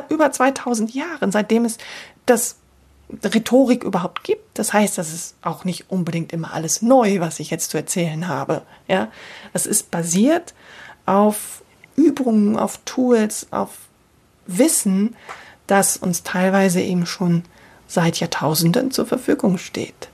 über 0.09 0.31
2000 0.31 0.95
Jahren, 0.95 1.31
seitdem 1.31 1.65
es 1.65 1.77
das 2.25 2.55
Rhetorik 3.23 3.83
überhaupt 3.83 4.23
gibt. 4.23 4.57
Das 4.57 4.73
heißt, 4.73 4.97
das 4.97 5.13
ist 5.13 5.35
auch 5.41 5.65
nicht 5.65 5.89
unbedingt 5.89 6.33
immer 6.33 6.53
alles 6.53 6.81
neu, 6.81 7.19
was 7.19 7.39
ich 7.39 7.49
jetzt 7.49 7.71
zu 7.71 7.77
erzählen 7.77 8.27
habe. 8.27 8.63
Ja, 8.87 9.11
das 9.51 9.65
ist 9.65 9.91
basiert 9.91 10.53
auf 11.05 11.63
Übungen, 11.95 12.57
auf 12.57 12.79
Tools, 12.85 13.47
auf 13.51 13.77
Wissen, 14.47 15.15
das 15.67 15.97
uns 15.97 16.23
teilweise 16.23 16.81
eben 16.81 17.05
schon 17.05 17.43
seit 17.87 18.19
Jahrtausenden 18.19 18.91
zur 18.91 19.05
Verfügung 19.05 19.57
steht. 19.57 20.09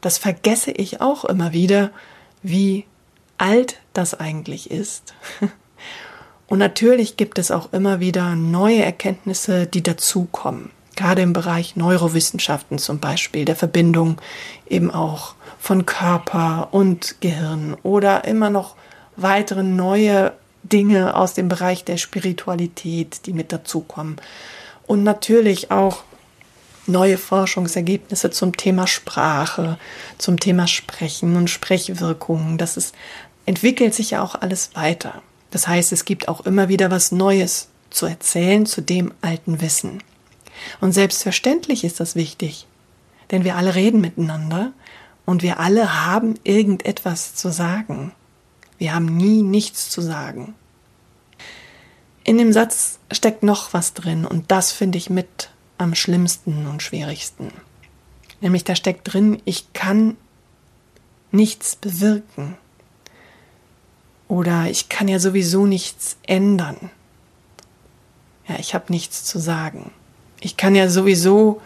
Das 0.00 0.18
vergesse 0.18 0.70
ich 0.70 1.00
auch 1.00 1.24
immer 1.24 1.52
wieder, 1.52 1.90
wie 2.42 2.84
alt 3.36 3.80
das 3.94 4.14
eigentlich 4.14 4.70
ist. 4.70 5.14
Und 6.46 6.58
natürlich 6.58 7.16
gibt 7.16 7.38
es 7.38 7.50
auch 7.50 7.72
immer 7.72 8.00
wieder 8.00 8.34
neue 8.34 8.82
Erkenntnisse, 8.82 9.66
die 9.66 9.82
dazukommen 9.82 10.70
gerade 10.98 11.22
im 11.22 11.32
Bereich 11.32 11.76
Neurowissenschaften 11.76 12.78
zum 12.78 12.98
Beispiel, 12.98 13.44
der 13.44 13.56
Verbindung 13.56 14.20
eben 14.68 14.90
auch 14.90 15.34
von 15.58 15.86
Körper 15.86 16.68
und 16.72 17.20
Gehirn 17.20 17.76
oder 17.82 18.24
immer 18.24 18.50
noch 18.50 18.74
weitere 19.16 19.62
neue 19.62 20.32
Dinge 20.64 21.16
aus 21.16 21.34
dem 21.34 21.48
Bereich 21.48 21.84
der 21.84 21.96
Spiritualität, 21.96 23.26
die 23.26 23.32
mit 23.32 23.52
dazukommen. 23.52 24.16
Und 24.86 25.04
natürlich 25.04 25.70
auch 25.70 26.02
neue 26.86 27.16
Forschungsergebnisse 27.16 28.30
zum 28.30 28.56
Thema 28.56 28.86
Sprache, 28.86 29.78
zum 30.18 30.40
Thema 30.40 30.66
Sprechen 30.66 31.36
und 31.36 31.48
Sprechwirkungen. 31.48 32.58
Das 32.58 32.76
ist, 32.76 32.94
entwickelt 33.46 33.94
sich 33.94 34.10
ja 34.10 34.22
auch 34.22 34.34
alles 34.34 34.74
weiter. 34.74 35.22
Das 35.50 35.68
heißt, 35.68 35.92
es 35.92 36.04
gibt 36.04 36.28
auch 36.28 36.44
immer 36.44 36.68
wieder 36.68 36.90
was 36.90 37.12
Neues 37.12 37.68
zu 37.90 38.06
erzählen 38.06 38.66
zu 38.66 38.82
dem 38.82 39.12
alten 39.20 39.60
Wissen. 39.60 40.02
Und 40.80 40.92
selbstverständlich 40.92 41.84
ist 41.84 42.00
das 42.00 42.14
wichtig, 42.14 42.66
denn 43.30 43.44
wir 43.44 43.56
alle 43.56 43.74
reden 43.74 44.00
miteinander 44.00 44.72
und 45.26 45.42
wir 45.42 45.60
alle 45.60 46.06
haben 46.06 46.34
irgendetwas 46.44 47.34
zu 47.34 47.50
sagen. 47.50 48.12
Wir 48.78 48.94
haben 48.94 49.16
nie 49.16 49.42
nichts 49.42 49.90
zu 49.90 50.00
sagen. 50.00 50.54
In 52.24 52.38
dem 52.38 52.52
Satz 52.52 52.98
steckt 53.10 53.42
noch 53.42 53.72
was 53.72 53.94
drin 53.94 54.24
und 54.24 54.50
das 54.50 54.72
finde 54.72 54.98
ich 54.98 55.10
mit 55.10 55.50
am 55.78 55.94
schlimmsten 55.94 56.66
und 56.66 56.82
schwierigsten. 56.82 57.52
Nämlich 58.40 58.64
da 58.64 58.76
steckt 58.76 59.12
drin, 59.12 59.40
ich 59.44 59.72
kann 59.72 60.16
nichts 61.30 61.76
bewirken. 61.76 62.56
Oder 64.28 64.68
ich 64.68 64.88
kann 64.88 65.08
ja 65.08 65.18
sowieso 65.18 65.66
nichts 65.66 66.18
ändern. 66.26 66.90
Ja, 68.46 68.56
ich 68.58 68.74
habe 68.74 68.86
nichts 68.90 69.24
zu 69.24 69.38
sagen. 69.38 69.90
Ich 70.40 70.56
kann 70.56 70.74
ja 70.74 70.88
sowieso 70.88 71.60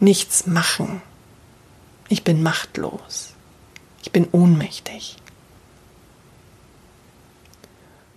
nichts 0.00 0.46
machen. 0.46 1.02
Ich 2.08 2.24
bin 2.24 2.42
machtlos. 2.42 3.34
Ich 4.02 4.12
bin 4.12 4.28
ohnmächtig. 4.32 5.16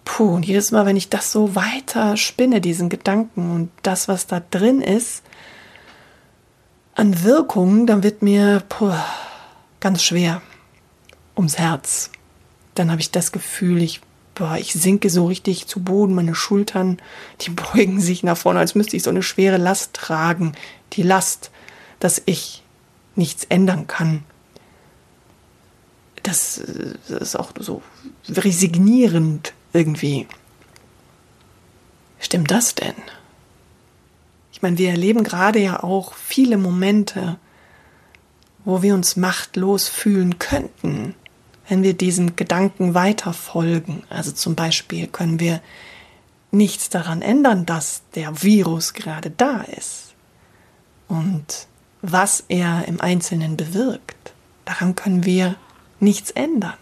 Puh, 0.06 0.36
und 0.36 0.46
jedes 0.46 0.72
Mal, 0.72 0.86
wenn 0.86 0.98
ich 0.98 1.10
das 1.10 1.32
so 1.32 1.56
weiter 1.56 2.18
spinne, 2.18 2.62
diesen 2.62 2.90
Gedanken 2.90 3.52
und 3.52 3.72
das, 3.84 4.08
was 4.08 4.28
da 4.28 4.42
drin 4.52 4.82
ist, 4.82 5.24
an 6.96 7.24
Wirkungen, 7.24 7.88
dann 7.88 8.04
wird 8.04 8.22
mir 8.22 8.62
puh, 8.68 8.94
ganz 9.80 10.04
schwer 10.04 10.42
ums 11.38 11.58
Herz. 11.58 12.12
Dann 12.76 12.92
habe 12.92 13.02
ich 13.02 13.12
das 13.12 13.32
Gefühl, 13.32 13.82
ich 13.82 14.02
boah, 14.40 14.58
ich 14.58 14.72
sinke 14.72 15.10
so 15.10 15.26
richtig 15.26 15.68
zu 15.68 15.84
Boden, 15.84 16.16
meine 16.16 16.34
Schultern, 16.34 16.98
die 17.42 17.50
beugen 17.74 18.00
sich 18.00 18.24
nach 18.24 18.38
vorne, 18.38 18.60
als 18.60 18.74
müsste 18.74 18.96
ich 18.96 19.04
so 19.04 19.10
eine 19.10 19.22
schwere 19.22 19.58
Last 19.58 19.94
tragen. 19.94 20.54
Die 20.94 21.04
Last, 21.04 21.52
dass 22.00 22.22
ich 22.26 22.64
nichts 23.16 23.44
ändern 23.44 23.86
kann. 23.86 24.24
Das, 26.24 26.62
das 27.08 27.22
ist 27.22 27.36
auch 27.36 27.52
so 27.60 27.82
resignierend 28.30 29.54
irgendwie. 29.74 30.26
Stimmt 32.20 32.50
das 32.50 32.76
denn? 32.76 32.96
Ich 34.54 34.62
meine, 34.62 34.78
wir 34.78 34.90
erleben 34.90 35.24
gerade 35.24 35.60
ja 35.60 35.84
auch 35.84 36.14
viele 36.14 36.58
Momente, 36.58 37.38
wo 38.64 38.82
wir 38.82 38.94
uns 38.94 39.18
machtlos 39.18 39.90
fühlen 39.90 40.40
könnten 40.40 41.16
wenn 41.70 41.84
wir 41.84 41.94
diesen 41.94 42.36
Gedanken 42.36 42.94
weiter 42.94 43.32
folgen. 43.32 44.04
Also 44.10 44.32
zum 44.32 44.56
Beispiel 44.56 45.08
können 45.08 45.40
wir 45.40 45.62
nichts 46.52 46.90
daran 46.90 47.22
ändern, 47.22 47.66
dass 47.66 48.02
der 48.16 48.42
Virus 48.44 48.94
gerade 48.94 49.30
da 49.30 49.62
ist 49.62 50.16
und 51.08 51.68
was 52.02 52.44
er 52.48 52.88
im 52.88 53.00
Einzelnen 53.00 53.56
bewirkt. 53.56 54.34
Daran 54.66 54.96
können 54.96 55.26
wir 55.26 55.56
nichts 56.00 56.32
ändern. 56.32 56.78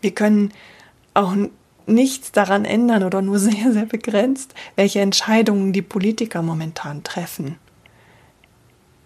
Wir 0.00 0.12
können 0.12 0.52
auch 1.14 1.34
nichts 1.86 2.30
daran 2.30 2.64
ändern 2.64 3.02
oder 3.02 3.22
nur 3.22 3.38
sehr, 3.40 3.72
sehr 3.72 3.86
begrenzt, 3.86 4.54
welche 4.76 5.00
Entscheidungen 5.00 5.72
die 5.72 5.82
Politiker 5.82 6.42
momentan 6.42 7.02
treffen. 7.02 7.56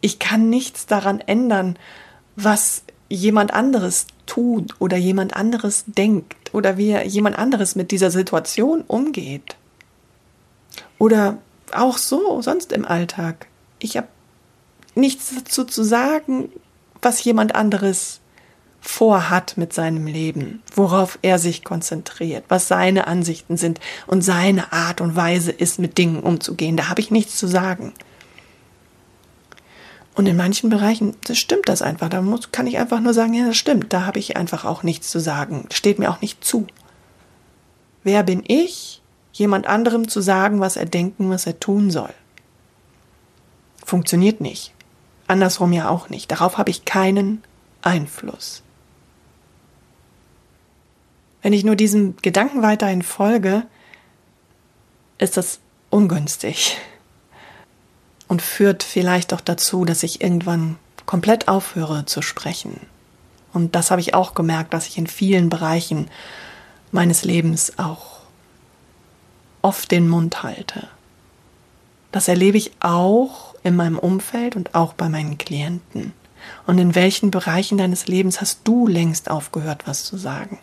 Ich 0.03 0.19
kann 0.19 0.51
nichts 0.51 0.87
daran 0.87 1.21
ändern, 1.21 1.79
was 2.35 2.83
jemand 3.12 3.53
anderes 3.53 4.07
tut 4.27 4.75
oder 4.79 4.96
jemand 4.96 5.37
anderes 5.37 5.85
denkt 5.87 6.55
oder 6.55 6.77
wie 6.79 6.96
jemand 7.03 7.38
anderes 7.38 7.75
mit 7.75 7.90
dieser 7.90 8.11
Situation 8.11 8.83
umgeht. 8.87 9.57
Oder 10.98 11.38
auch 11.72 11.98
so, 11.98 12.40
sonst 12.42 12.72
im 12.72 12.85
Alltag. 12.87 13.48
Ich 13.79 13.96
habe 13.96 14.09
nichts 14.94 15.33
dazu 15.35 15.64
zu 15.64 15.83
sagen, 15.83 16.51
was 17.01 17.22
jemand 17.25 17.55
anderes 17.55 18.20
vorhat 18.81 19.57
mit 19.57 19.72
seinem 19.72 20.07
Leben, 20.07 20.62
worauf 20.75 21.18
er 21.22 21.38
sich 21.38 21.64
konzentriert, 21.64 22.44
was 22.48 22.66
seine 22.66 23.07
Ansichten 23.07 23.57
sind 23.57 23.79
und 24.07 24.22
seine 24.22 24.72
Art 24.72 25.01
und 25.01 25.14
Weise 25.14 25.53
ist, 25.53 25.79
mit 25.79 25.98
Dingen 25.98 26.20
umzugehen. 26.20 26.77
Da 26.77 26.88
habe 26.88 27.01
ich 27.01 27.11
nichts 27.11 27.37
zu 27.37 27.46
sagen. 27.46 27.92
Und 30.14 30.27
in 30.27 30.37
manchen 30.37 30.68
Bereichen 30.68 31.16
das 31.25 31.38
stimmt 31.38 31.68
das 31.68 31.81
einfach. 31.81 32.09
Da 32.09 32.20
muss, 32.20 32.53
kann 32.53 32.66
ich 32.66 32.79
einfach 32.79 33.01
nur 33.01 33.14
sagen, 33.14 33.33
ja, 33.35 33.46
das 33.46 33.57
stimmt. 33.57 33.92
Da 33.92 34.05
habe 34.05 34.18
ich 34.18 34.37
einfach 34.37 34.64
auch 34.64 34.83
nichts 34.83 35.09
zu 35.09 35.20
sagen. 35.20 35.66
Steht 35.72 35.98
mir 35.98 36.11
auch 36.11 36.20
nicht 36.20 36.44
zu. 36.44 36.66
Wer 38.05 38.22
bin 38.22 38.42
ich, 38.46 39.01
jemand 39.33 39.66
anderem 39.66 40.09
zu 40.09 40.20
sagen, 40.20 40.61
was 40.61 40.77
er 40.77 40.87
denken, 40.87 41.31
was 41.31 41.46
er 41.46 41.59
tun 41.61 41.90
soll? 41.90 42.12
Funktioniert 43.85 44.40
nicht. 44.40 44.75
Andersrum 45.29 45.72
ja 45.72 45.88
auch 45.88 46.11
nicht. 46.11 46.31
Darauf 46.31 46.59
habe 46.59 46.70
ich 46.70 46.85
keinen 46.85 47.42
Einfluss. 47.81 48.62
Wenn 51.40 51.53
ich 51.53 51.64
nur 51.64 51.75
diesem 51.75 52.16
Gedanken 52.18 52.62
weiterhin 52.62 53.03
folge, 53.03 53.64
ist 55.18 55.37
das 55.37 55.61
ungünstig 55.90 56.77
und 58.33 58.40
führt 58.40 58.83
vielleicht 58.83 59.35
auch 59.35 59.42
dazu, 59.42 59.85
dass 59.85 60.03
ich 60.03 60.23
irgendwann 60.23 60.77
komplett 61.05 61.49
aufhöre 61.49 62.07
zu 62.07 62.23
sprechen. 62.23 62.81
Und 63.53 63.75
das 63.75 63.90
habe 63.90 64.01
ich 64.01 64.14
auch 64.14 64.33
gemerkt, 64.33 64.73
dass 64.73 64.88
ich 64.88 64.97
in 64.97 65.07
vielen 65.07 65.51
Bereichen 65.51 66.09
meines 66.92 67.25
Lebens 67.25 67.79
auch 67.79 68.21
oft 69.61 69.90
den 69.90 70.09
Mund 70.09 70.42
halte. 70.42 70.88
Das 72.11 72.27
erlebe 72.27 72.57
ich 72.57 72.73
auch 72.81 73.55
in 73.64 73.77
meinem 73.77 73.99
Umfeld 73.99 74.57
und 74.57 74.75
auch 74.75 74.95
bei 74.95 75.11
meinen 75.11 75.37
Klienten. 75.37 76.14
Und 76.66 76.79
in 76.79 76.95
welchen 76.95 77.31
Bereichen 77.31 77.77
deines 77.77 78.07
Lebens 78.07 78.40
hast 78.40 78.61
du 78.64 78.87
längst 78.87 79.31
aufgehört, 79.31 79.83
was 79.85 80.05
zu 80.05 80.16
sagen? 80.16 80.59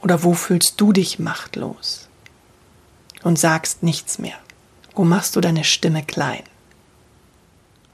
Oder 0.00 0.22
wo 0.22 0.32
fühlst 0.32 0.80
du 0.80 0.94
dich 0.94 1.18
machtlos 1.18 2.08
und 3.22 3.38
sagst 3.38 3.82
nichts 3.82 4.18
mehr? 4.18 4.38
Wo 4.94 5.04
machst 5.04 5.34
du 5.36 5.40
deine 5.40 5.64
Stimme 5.64 6.02
klein? 6.02 6.42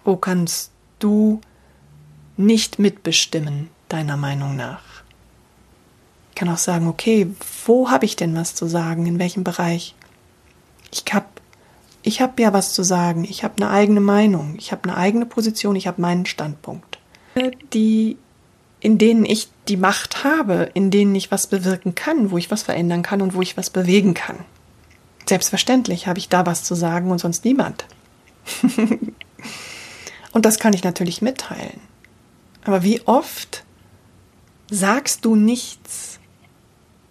Wo 0.04 0.16
kannst 0.16 0.70
du 0.98 1.40
nicht 2.36 2.78
mitbestimmen, 2.78 3.70
deiner 3.88 4.16
Meinung 4.16 4.56
nach? 4.56 4.82
Ich 6.30 6.36
kann 6.36 6.48
auch 6.48 6.58
sagen, 6.58 6.88
okay, 6.88 7.30
wo 7.66 7.90
habe 7.90 8.04
ich 8.04 8.16
denn 8.16 8.34
was 8.34 8.54
zu 8.54 8.66
sagen? 8.66 9.06
In 9.06 9.18
welchem 9.18 9.44
Bereich? 9.44 9.94
Ich 10.90 11.04
habe 11.12 11.26
ich 12.02 12.20
hab 12.22 12.40
ja 12.40 12.52
was 12.52 12.72
zu 12.72 12.82
sagen. 12.82 13.24
Ich 13.24 13.44
habe 13.44 13.54
eine 13.58 13.70
eigene 13.70 14.00
Meinung. 14.00 14.54
Ich 14.56 14.72
habe 14.72 14.84
eine 14.84 14.96
eigene 14.96 15.26
Position. 15.26 15.76
Ich 15.76 15.86
habe 15.86 16.00
meinen 16.00 16.24
Standpunkt. 16.24 16.98
Die, 17.74 18.16
in 18.80 18.96
denen 18.96 19.24
ich 19.24 19.48
die 19.68 19.76
Macht 19.76 20.24
habe, 20.24 20.70
in 20.74 20.90
denen 20.90 21.14
ich 21.14 21.30
was 21.30 21.46
bewirken 21.46 21.94
kann, 21.94 22.30
wo 22.30 22.38
ich 22.38 22.50
was 22.50 22.62
verändern 22.62 23.02
kann 23.02 23.20
und 23.20 23.34
wo 23.34 23.42
ich 23.42 23.56
was 23.56 23.70
bewegen 23.70 24.14
kann. 24.14 24.38
Selbstverständlich 25.30 26.08
habe 26.08 26.18
ich 26.18 26.28
da 26.28 26.44
was 26.44 26.64
zu 26.64 26.74
sagen 26.74 27.12
und 27.12 27.20
sonst 27.20 27.44
niemand. 27.44 27.84
und 30.32 30.44
das 30.44 30.58
kann 30.58 30.72
ich 30.72 30.82
natürlich 30.82 31.22
mitteilen. 31.22 31.78
Aber 32.64 32.82
wie 32.82 33.00
oft 33.06 33.62
sagst 34.72 35.24
du 35.24 35.36
nichts, 35.36 36.18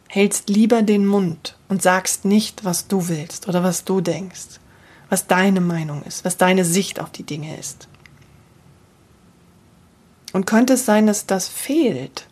hältst 0.09 0.49
lieber 0.49 0.81
den 0.81 1.05
Mund 1.05 1.57
und 1.69 1.81
sagst 1.81 2.25
nicht, 2.25 2.65
was 2.65 2.89
du 2.89 3.07
willst 3.07 3.47
oder 3.47 3.63
was 3.63 3.85
du 3.85 4.01
denkst, 4.01 4.59
was 5.07 5.27
deine 5.27 5.61
Meinung 5.61 6.03
ist, 6.03 6.25
was 6.25 6.35
deine 6.35 6.65
Sicht 6.65 6.99
auf 6.99 7.11
die 7.11 7.23
Dinge 7.23 7.57
ist. 7.57 7.87
Und 10.33 10.45
könnte 10.45 10.73
es 10.73 10.85
sein, 10.85 11.07
dass 11.07 11.25
das 11.25 11.47
fehlt? 11.47 12.27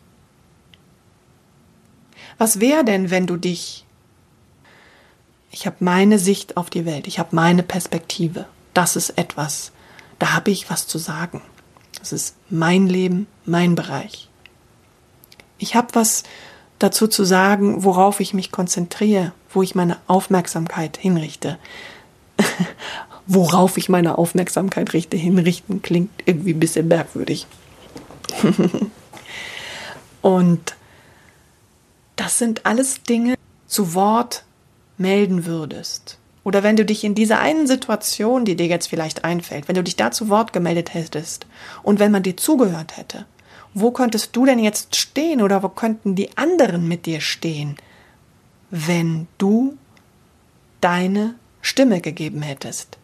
Was 2.36 2.60
wäre 2.60 2.84
denn, 2.84 3.08
wenn 3.08 3.26
du 3.26 3.38
dich 3.38 3.86
ich 5.50 5.66
habe 5.66 5.76
meine 5.80 6.18
Sicht 6.18 6.56
auf 6.56 6.70
die 6.70 6.84
Welt, 6.84 7.06
ich 7.06 7.18
habe 7.18 7.34
meine 7.34 7.62
Perspektive. 7.62 8.46
Das 8.74 8.96
ist 8.96 9.10
etwas, 9.10 9.72
da 10.18 10.34
habe 10.34 10.50
ich 10.50 10.70
was 10.70 10.86
zu 10.86 10.98
sagen. 10.98 11.42
Das 11.98 12.12
ist 12.12 12.36
mein 12.48 12.86
Leben, 12.86 13.26
mein 13.44 13.74
Bereich. 13.74 14.28
Ich 15.58 15.74
habe 15.74 15.88
was 15.94 16.22
dazu 16.78 17.08
zu 17.08 17.24
sagen, 17.24 17.82
worauf 17.82 18.20
ich 18.20 18.34
mich 18.34 18.52
konzentriere, 18.52 19.32
wo 19.50 19.62
ich 19.62 19.74
meine 19.74 19.98
Aufmerksamkeit 20.06 20.96
hinrichte. 20.96 21.58
worauf 23.26 23.76
ich 23.76 23.88
meine 23.88 24.16
Aufmerksamkeit 24.16 24.92
richte, 24.92 25.16
hinrichten, 25.16 25.82
klingt 25.82 26.10
irgendwie 26.24 26.54
ein 26.54 26.60
bisschen 26.60 26.88
merkwürdig. 26.88 27.46
Und 30.22 30.76
das 32.16 32.38
sind 32.38 32.66
alles 32.66 33.02
Dinge 33.02 33.34
zu 33.66 33.94
Wort 33.94 34.44
melden 34.98 35.46
würdest. 35.46 36.18
Oder 36.44 36.62
wenn 36.62 36.76
du 36.76 36.84
dich 36.84 37.04
in 37.04 37.14
dieser 37.14 37.40
einen 37.40 37.66
Situation, 37.66 38.44
die 38.44 38.56
dir 38.56 38.66
jetzt 38.66 38.88
vielleicht 38.88 39.24
einfällt, 39.24 39.68
wenn 39.68 39.74
du 39.74 39.82
dich 39.82 39.96
da 39.96 40.10
zu 40.10 40.28
Wort 40.28 40.52
gemeldet 40.52 40.94
hättest 40.94 41.46
und 41.82 41.98
wenn 41.98 42.10
man 42.10 42.22
dir 42.22 42.36
zugehört 42.36 42.96
hätte, 42.96 43.26
wo 43.74 43.90
könntest 43.90 44.34
du 44.34 44.46
denn 44.46 44.58
jetzt 44.58 44.96
stehen 44.96 45.42
oder 45.42 45.62
wo 45.62 45.68
könnten 45.68 46.14
die 46.14 46.36
anderen 46.36 46.88
mit 46.88 47.06
dir 47.06 47.20
stehen, 47.20 47.76
wenn 48.70 49.28
du 49.36 49.76
deine 50.80 51.34
Stimme 51.60 52.00
gegeben 52.00 52.42
hättest? 52.42 52.98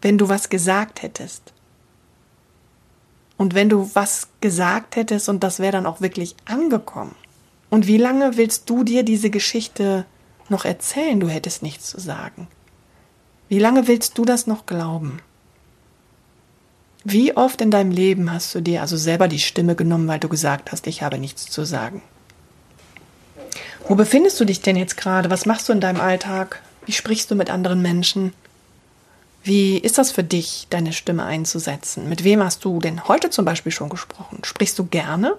Wenn 0.00 0.16
du 0.16 0.28
was 0.28 0.48
gesagt 0.48 1.02
hättest. 1.02 1.52
Und 3.36 3.54
wenn 3.54 3.68
du 3.68 3.90
was 3.94 4.28
gesagt 4.40 4.96
hättest 4.96 5.28
und 5.28 5.42
das 5.42 5.58
wäre 5.58 5.72
dann 5.72 5.86
auch 5.86 6.00
wirklich 6.00 6.36
angekommen. 6.44 7.16
Und 7.70 7.86
wie 7.86 7.96
lange 7.96 8.36
willst 8.36 8.68
du 8.68 8.84
dir 8.84 9.04
diese 9.04 9.30
Geschichte 9.30 10.04
noch 10.48 10.64
erzählen, 10.64 11.20
du 11.20 11.28
hättest 11.28 11.62
nichts 11.62 11.88
zu 11.88 12.00
sagen? 12.00 12.48
Wie 13.48 13.60
lange 13.60 13.86
willst 13.86 14.18
du 14.18 14.24
das 14.24 14.46
noch 14.46 14.66
glauben? 14.66 15.20
Wie 17.04 17.36
oft 17.36 17.60
in 17.60 17.70
deinem 17.70 17.92
Leben 17.92 18.30
hast 18.30 18.54
du 18.54 18.60
dir 18.60 18.82
also 18.82 18.96
selber 18.96 19.26
die 19.26 19.38
Stimme 19.38 19.74
genommen, 19.74 20.06
weil 20.08 20.18
du 20.18 20.28
gesagt 20.28 20.70
hast, 20.70 20.86
ich 20.86 21.02
habe 21.02 21.18
nichts 21.18 21.46
zu 21.46 21.64
sagen? 21.64 22.02
Wo 23.88 23.94
befindest 23.94 24.38
du 24.38 24.44
dich 24.44 24.60
denn 24.60 24.76
jetzt 24.76 24.96
gerade? 24.96 25.30
Was 25.30 25.46
machst 25.46 25.68
du 25.68 25.72
in 25.72 25.80
deinem 25.80 26.00
Alltag? 26.00 26.62
Wie 26.84 26.92
sprichst 26.92 27.30
du 27.30 27.34
mit 27.34 27.50
anderen 27.50 27.80
Menschen? 27.80 28.32
Wie 29.42 29.78
ist 29.78 29.96
das 29.96 30.12
für 30.12 30.22
dich, 30.22 30.66
deine 30.68 30.92
Stimme 30.92 31.24
einzusetzen? 31.24 32.08
Mit 32.08 32.24
wem 32.24 32.42
hast 32.42 32.64
du 32.64 32.78
denn 32.78 33.08
heute 33.08 33.30
zum 33.30 33.44
Beispiel 33.44 33.72
schon 33.72 33.88
gesprochen? 33.88 34.40
Sprichst 34.44 34.78
du 34.78 34.84
gerne? 34.84 35.36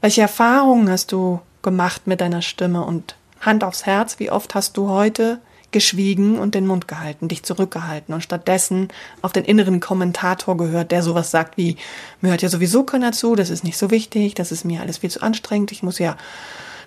Welche 0.00 0.22
Erfahrungen 0.22 0.88
hast 0.90 1.10
du 1.12 1.40
gemacht 1.62 2.06
mit 2.06 2.20
deiner 2.20 2.42
Stimme 2.42 2.84
und 2.84 3.16
Hand 3.40 3.64
aufs 3.64 3.84
Herz, 3.84 4.18
wie 4.18 4.30
oft 4.30 4.54
hast 4.54 4.76
du 4.76 4.88
heute 4.88 5.40
geschwiegen 5.70 6.38
und 6.38 6.54
den 6.54 6.66
Mund 6.66 6.88
gehalten, 6.88 7.28
dich 7.28 7.42
zurückgehalten 7.42 8.14
und 8.14 8.22
stattdessen 8.22 8.88
auf 9.20 9.32
den 9.32 9.44
inneren 9.44 9.80
Kommentator 9.80 10.56
gehört, 10.56 10.92
der 10.92 11.02
sowas 11.02 11.30
sagt 11.30 11.56
wie, 11.56 11.76
mir 12.20 12.30
hört 12.30 12.42
ja 12.42 12.48
sowieso 12.48 12.84
keiner 12.84 13.12
zu, 13.12 13.34
das 13.34 13.50
ist 13.50 13.64
nicht 13.64 13.76
so 13.76 13.90
wichtig, 13.90 14.34
das 14.34 14.50
ist 14.50 14.64
mir 14.64 14.80
alles 14.80 14.98
viel 14.98 15.10
zu 15.10 15.20
anstrengend, 15.20 15.72
ich 15.72 15.82
muss 15.82 15.98
ja 15.98 16.16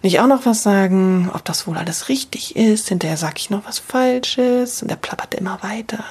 nicht 0.02 0.20
auch 0.20 0.28
noch 0.28 0.48
was 0.48 0.64
sagen, 0.64 1.30
ob 1.32 1.46
das 1.46 1.68
wohl 1.68 1.78
alles 1.78 2.10
richtig 2.10 2.56
ist, 2.56 2.90
hinterher 2.90 3.18
sag 3.18 3.38
ich 3.38 3.52
noch 3.52 3.66
was 3.68 3.78
Falsches 3.78 4.82
und 4.82 4.90
der 4.90 4.96
plappert 4.96 5.36
immer 5.36 5.62
weiter. 5.62 6.04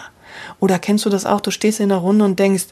Oder 0.61 0.79
kennst 0.79 1.05
du 1.05 1.11
das 1.11 1.27
auch, 1.27 1.41
du 1.41 1.51
stehst 1.51 1.81
in 1.81 1.89
der 1.89 1.99
Runde 1.99 2.25
und 2.25 2.39
denkst, 2.39 2.67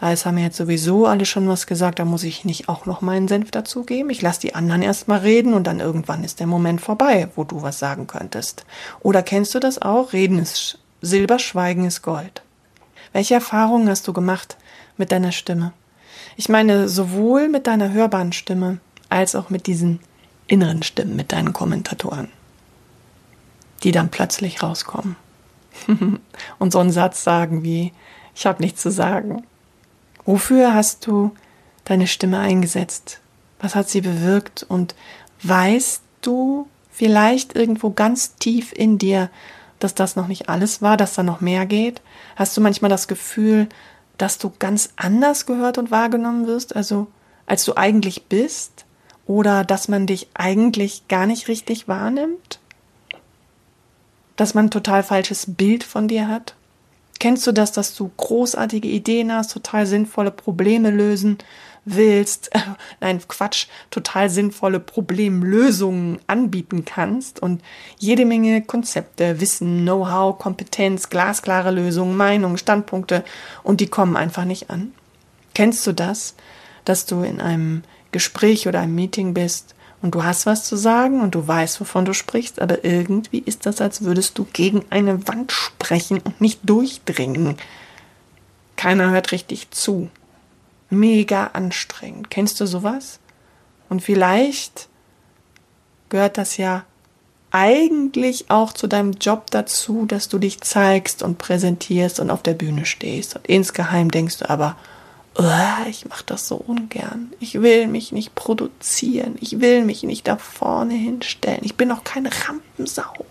es 0.00 0.24
haben 0.24 0.36
mir 0.36 0.44
jetzt 0.44 0.56
sowieso 0.56 1.06
alle 1.06 1.26
schon 1.26 1.46
was 1.48 1.66
gesagt, 1.66 1.98
da 1.98 2.06
muss 2.06 2.24
ich 2.24 2.46
nicht 2.46 2.68
auch 2.70 2.86
noch 2.86 3.02
meinen 3.02 3.28
Senf 3.28 3.50
dazugeben. 3.50 4.10
Ich 4.10 4.22
lasse 4.22 4.40
die 4.40 4.54
anderen 4.54 4.80
erstmal 4.80 5.18
reden 5.18 5.52
und 5.52 5.66
dann 5.66 5.80
irgendwann 5.80 6.24
ist 6.24 6.40
der 6.40 6.46
Moment 6.46 6.80
vorbei, 6.80 7.28
wo 7.36 7.44
du 7.44 7.60
was 7.60 7.78
sagen 7.78 8.06
könntest. 8.06 8.64
Oder 9.00 9.22
kennst 9.22 9.54
du 9.54 9.58
das 9.58 9.82
auch? 9.82 10.14
Reden 10.14 10.38
ist 10.38 10.78
Silber, 11.02 11.38
Schweigen 11.38 11.84
ist 11.84 12.00
Gold. 12.00 12.42
Welche 13.12 13.34
Erfahrungen 13.34 13.90
hast 13.90 14.08
du 14.08 14.14
gemacht 14.14 14.56
mit 14.96 15.12
deiner 15.12 15.32
Stimme? 15.32 15.72
Ich 16.36 16.48
meine, 16.48 16.88
sowohl 16.88 17.48
mit 17.48 17.66
deiner 17.66 17.92
hörbaren 17.92 18.32
Stimme 18.32 18.78
als 19.10 19.34
auch 19.34 19.50
mit 19.50 19.66
diesen 19.66 20.00
inneren 20.46 20.82
Stimmen, 20.82 21.16
mit 21.16 21.32
deinen 21.32 21.52
Kommentatoren, 21.52 22.28
die 23.82 23.92
dann 23.92 24.10
plötzlich 24.10 24.62
rauskommen 24.62 25.16
und 26.58 26.72
so 26.72 26.78
einen 26.78 26.90
Satz 26.90 27.22
sagen 27.22 27.62
wie, 27.62 27.92
ich 28.34 28.46
habe 28.46 28.62
nichts 28.62 28.80
zu 28.80 28.90
sagen. 28.90 29.44
Wofür 30.30 30.74
hast 30.74 31.08
du 31.08 31.32
deine 31.84 32.06
Stimme 32.06 32.38
eingesetzt? 32.38 33.18
Was 33.58 33.74
hat 33.74 33.88
sie 33.88 34.00
bewirkt? 34.00 34.62
Und 34.62 34.94
weißt 35.42 36.02
du 36.20 36.68
vielleicht 36.88 37.56
irgendwo 37.56 37.90
ganz 37.90 38.36
tief 38.36 38.72
in 38.72 38.96
dir, 38.96 39.28
dass 39.80 39.96
das 39.96 40.14
noch 40.14 40.28
nicht 40.28 40.48
alles 40.48 40.82
war, 40.82 40.96
dass 40.96 41.14
da 41.14 41.24
noch 41.24 41.40
mehr 41.40 41.66
geht? 41.66 42.00
Hast 42.36 42.56
du 42.56 42.60
manchmal 42.60 42.90
das 42.90 43.08
Gefühl, 43.08 43.68
dass 44.18 44.38
du 44.38 44.52
ganz 44.56 44.90
anders 44.94 45.46
gehört 45.46 45.78
und 45.78 45.90
wahrgenommen 45.90 46.46
wirst, 46.46 46.76
also 46.76 47.08
als 47.46 47.64
du 47.64 47.76
eigentlich 47.76 48.26
bist? 48.26 48.84
Oder 49.26 49.64
dass 49.64 49.88
man 49.88 50.06
dich 50.06 50.28
eigentlich 50.34 51.08
gar 51.08 51.26
nicht 51.26 51.48
richtig 51.48 51.88
wahrnimmt? 51.88 52.60
Dass 54.36 54.54
man 54.54 54.66
ein 54.66 54.70
total 54.70 55.02
falsches 55.02 55.56
Bild 55.56 55.82
von 55.82 56.06
dir 56.06 56.28
hat? 56.28 56.54
Kennst 57.20 57.46
du 57.46 57.52
das, 57.52 57.70
dass 57.70 57.94
du 57.94 58.10
großartige 58.16 58.88
Ideen 58.88 59.30
hast, 59.30 59.52
total 59.52 59.86
sinnvolle 59.86 60.30
Probleme 60.30 60.90
lösen 60.90 61.36
willst? 61.84 62.50
Nein, 63.00 63.20
Quatsch, 63.28 63.66
total 63.90 64.30
sinnvolle 64.30 64.80
Problemlösungen 64.80 66.18
anbieten 66.26 66.86
kannst 66.86 67.38
und 67.38 67.62
jede 67.98 68.24
Menge 68.24 68.62
Konzepte, 68.62 69.38
Wissen, 69.38 69.82
Know-how, 69.82 70.38
Kompetenz, 70.38 71.10
glasklare 71.10 71.70
Lösungen, 71.70 72.16
Meinungen, 72.16 72.56
Standpunkte 72.56 73.22
und 73.62 73.80
die 73.80 73.88
kommen 73.88 74.16
einfach 74.16 74.46
nicht 74.46 74.70
an? 74.70 74.94
Kennst 75.52 75.86
du 75.86 75.92
das, 75.92 76.34
dass 76.86 77.04
du 77.04 77.22
in 77.22 77.38
einem 77.42 77.82
Gespräch 78.12 78.66
oder 78.66 78.80
einem 78.80 78.94
Meeting 78.94 79.34
bist 79.34 79.74
und 80.02 80.14
du 80.14 80.24
hast 80.24 80.46
was 80.46 80.64
zu 80.64 80.76
sagen 80.76 81.20
und 81.20 81.34
du 81.34 81.46
weißt, 81.46 81.80
wovon 81.80 82.04
du 82.04 82.14
sprichst, 82.14 82.60
aber 82.60 82.84
irgendwie 82.84 83.40
ist 83.40 83.66
das, 83.66 83.80
als 83.80 84.02
würdest 84.02 84.38
du 84.38 84.46
gegen 84.52 84.84
eine 84.90 85.28
Wand 85.28 85.52
sprechen 85.52 86.20
und 86.20 86.40
nicht 86.40 86.60
durchdringen. 86.62 87.56
Keiner 88.76 89.10
hört 89.10 89.32
richtig 89.32 89.70
zu. 89.70 90.08
Mega 90.88 91.48
anstrengend. 91.52 92.30
Kennst 92.30 92.60
du 92.60 92.66
sowas? 92.66 93.20
Und 93.88 94.02
vielleicht 94.02 94.88
gehört 96.08 96.38
das 96.38 96.56
ja 96.56 96.84
eigentlich 97.50 98.50
auch 98.50 98.72
zu 98.72 98.86
deinem 98.86 99.12
Job 99.12 99.50
dazu, 99.50 100.06
dass 100.06 100.28
du 100.28 100.38
dich 100.38 100.60
zeigst 100.60 101.22
und 101.22 101.38
präsentierst 101.38 102.20
und 102.20 102.30
auf 102.30 102.42
der 102.42 102.54
Bühne 102.54 102.86
stehst. 102.86 103.36
Und 103.36 103.46
insgeheim 103.46 104.10
denkst 104.10 104.38
du 104.38 104.48
aber, 104.48 104.76
ich 105.88 106.06
mache 106.06 106.24
das 106.26 106.48
so 106.48 106.56
ungern. 106.56 107.32
Ich 107.40 107.60
will 107.60 107.86
mich 107.86 108.12
nicht 108.12 108.34
produzieren. 108.34 109.36
Ich 109.40 109.60
will 109.60 109.84
mich 109.84 110.02
nicht 110.02 110.28
da 110.28 110.36
vorne 110.36 110.94
hinstellen. 110.94 111.60
Ich 111.62 111.76
bin 111.76 111.88
doch 111.88 112.04
keine 112.04 112.30
Rampensau. 112.46 113.26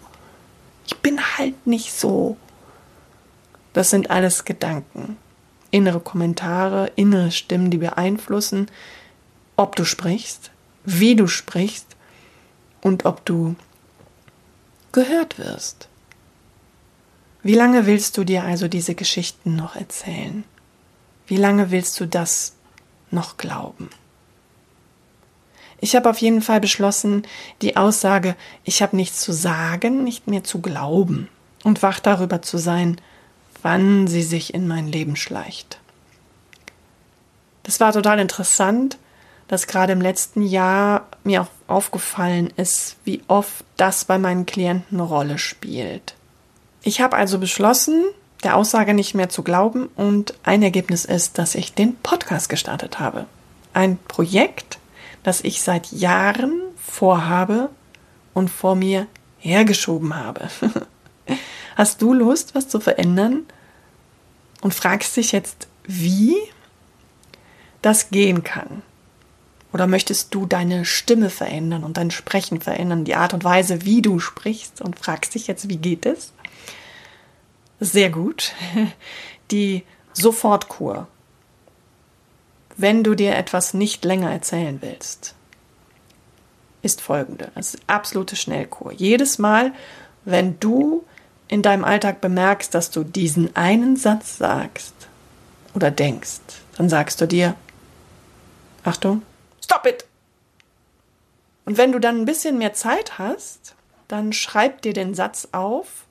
Ich 0.85 0.97
bin 0.97 1.19
halt 1.37 1.67
nicht 1.67 1.93
so. 1.93 2.37
Das 3.73 3.89
sind 3.89 4.09
alles 4.09 4.45
Gedanken, 4.45 5.17
innere 5.71 5.99
Kommentare, 5.99 6.91
innere 6.95 7.31
Stimmen, 7.31 7.69
die 7.69 7.77
beeinflussen, 7.77 8.67
ob 9.55 9.75
du 9.75 9.85
sprichst, 9.85 10.51
wie 10.85 11.15
du 11.15 11.27
sprichst 11.27 11.95
und 12.81 13.05
ob 13.05 13.23
du 13.25 13.55
gehört 14.91 15.37
wirst. 15.37 15.87
Wie 17.43 17.53
lange 17.53 17.85
willst 17.85 18.17
du 18.17 18.23
dir 18.23 18.43
also 18.43 18.67
diese 18.67 18.95
Geschichten 18.95 19.55
noch 19.55 19.75
erzählen? 19.75 20.43
Wie 21.29 21.37
lange 21.37 21.69
willst 21.69 21.99
du 21.99 22.07
das 22.07 22.55
noch 23.11 23.37
glauben? 23.37 23.91
Ich 25.79 25.95
habe 25.95 26.09
auf 26.09 26.17
jeden 26.17 26.41
Fall 26.41 26.59
beschlossen, 26.59 27.21
die 27.61 27.77
Aussage, 27.77 28.35
ich 28.63 28.81
habe 28.81 28.95
nichts 28.95 29.21
zu 29.21 29.31
sagen, 29.31 30.03
nicht 30.03 30.27
mehr 30.27 30.43
zu 30.43 30.59
glauben 30.59 31.29
und 31.63 31.83
wach 31.83 31.99
darüber 31.99 32.41
zu 32.41 32.57
sein, 32.57 32.99
wann 33.61 34.07
sie 34.07 34.23
sich 34.23 34.55
in 34.55 34.67
mein 34.67 34.87
Leben 34.87 35.15
schleicht. 35.15 35.79
Das 37.61 37.79
war 37.79 37.93
total 37.93 38.17
interessant, 38.17 38.97
dass 39.47 39.67
gerade 39.67 39.93
im 39.93 40.01
letzten 40.01 40.41
Jahr 40.41 41.07
mir 41.23 41.43
auch 41.43 41.49
aufgefallen 41.67 42.51
ist, 42.57 42.95
wie 43.03 43.21
oft 43.27 43.63
das 43.77 44.03
bei 44.03 44.17
meinen 44.17 44.47
Klienten 44.47 44.99
eine 44.99 45.07
Rolle 45.07 45.37
spielt. 45.37 46.15
Ich 46.81 47.01
habe 47.01 47.15
also 47.15 47.37
beschlossen, 47.37 48.03
der 48.43 48.55
Aussage 48.55 48.93
nicht 48.93 49.15
mehr 49.15 49.29
zu 49.29 49.43
glauben 49.43 49.87
und 49.95 50.33
ein 50.43 50.63
Ergebnis 50.63 51.05
ist, 51.05 51.37
dass 51.37 51.55
ich 51.55 51.73
den 51.73 51.95
Podcast 51.95 52.49
gestartet 52.49 52.99
habe. 52.99 53.25
Ein 53.73 53.97
Projekt, 54.07 54.79
das 55.23 55.41
ich 55.41 55.61
seit 55.61 55.91
Jahren 55.91 56.61
vorhabe 56.77 57.69
und 58.33 58.49
vor 58.49 58.75
mir 58.75 59.07
hergeschoben 59.39 60.15
habe. 60.15 60.49
Hast 61.75 62.01
du 62.01 62.13
Lust, 62.13 62.55
was 62.55 62.67
zu 62.67 62.79
verändern? 62.79 63.45
Und 64.61 64.73
fragst 64.73 65.15
dich 65.15 65.31
jetzt, 65.31 65.67
wie 65.83 66.35
das 67.81 68.09
gehen 68.09 68.43
kann. 68.43 68.81
Oder 69.71 69.87
möchtest 69.87 70.33
du 70.33 70.45
deine 70.45 70.83
Stimme 70.83 71.29
verändern 71.29 71.83
und 71.83 71.97
dein 71.97 72.11
Sprechen 72.11 72.59
verändern, 72.59 73.05
die 73.05 73.15
Art 73.15 73.33
und 73.33 73.43
Weise, 73.43 73.85
wie 73.85 74.01
du 74.01 74.19
sprichst 74.19 74.81
und 74.81 74.97
fragst 74.97 75.35
dich 75.35 75.47
jetzt, 75.47 75.69
wie 75.69 75.77
geht 75.77 76.05
es? 76.05 76.33
Sehr 77.79 78.09
gut. 78.09 78.53
Die 79.51 79.83
Sofortkur. 80.13 81.07
Wenn 82.75 83.03
du 83.03 83.15
dir 83.15 83.35
etwas 83.35 83.73
nicht 83.73 84.05
länger 84.05 84.31
erzählen 84.31 84.81
willst, 84.81 85.35
ist 86.81 87.01
folgende. 87.01 87.51
Es 87.55 87.73
ist 87.73 87.83
absolute 87.87 88.35
Schnellkur. 88.35 88.93
Jedes 88.93 89.37
Mal, 89.37 89.73
wenn 90.23 90.59
du 90.59 91.03
in 91.47 91.61
deinem 91.61 91.83
Alltag 91.83 92.21
bemerkst, 92.21 92.73
dass 92.73 92.91
du 92.91 93.03
diesen 93.03 93.55
einen 93.55 93.97
Satz 93.97 94.37
sagst 94.37 94.93
oder 95.73 95.91
denkst, 95.91 96.39
dann 96.77 96.89
sagst 96.89 97.19
du 97.19 97.27
dir, 97.27 97.55
Achtung, 98.83 99.23
stop 99.61 99.85
it! 99.85 100.05
Und 101.65 101.77
wenn 101.77 101.91
du 101.91 101.99
dann 101.99 102.21
ein 102.21 102.25
bisschen 102.25 102.57
mehr 102.57 102.73
Zeit 102.73 103.19
hast, 103.19 103.75
dann 104.07 104.31
schreib 104.31 104.81
dir 104.81 104.93
den 104.93 105.13
Satz 105.13 105.49
auf 105.51 106.05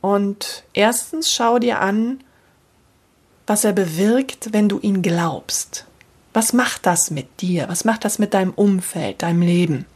und 0.00 0.64
erstens 0.72 1.32
schau 1.32 1.58
dir 1.58 1.80
an, 1.80 2.22
was 3.46 3.64
er 3.64 3.72
bewirkt, 3.72 4.52
wenn 4.52 4.68
du 4.68 4.78
ihn 4.78 5.02
glaubst. 5.02 5.86
Was 6.32 6.52
macht 6.52 6.86
das 6.86 7.10
mit 7.10 7.40
dir? 7.40 7.68
Was 7.68 7.84
macht 7.84 8.04
das 8.04 8.18
mit 8.18 8.34
deinem 8.34 8.52
Umfeld, 8.52 9.22
deinem 9.22 9.42
Leben? 9.42 9.86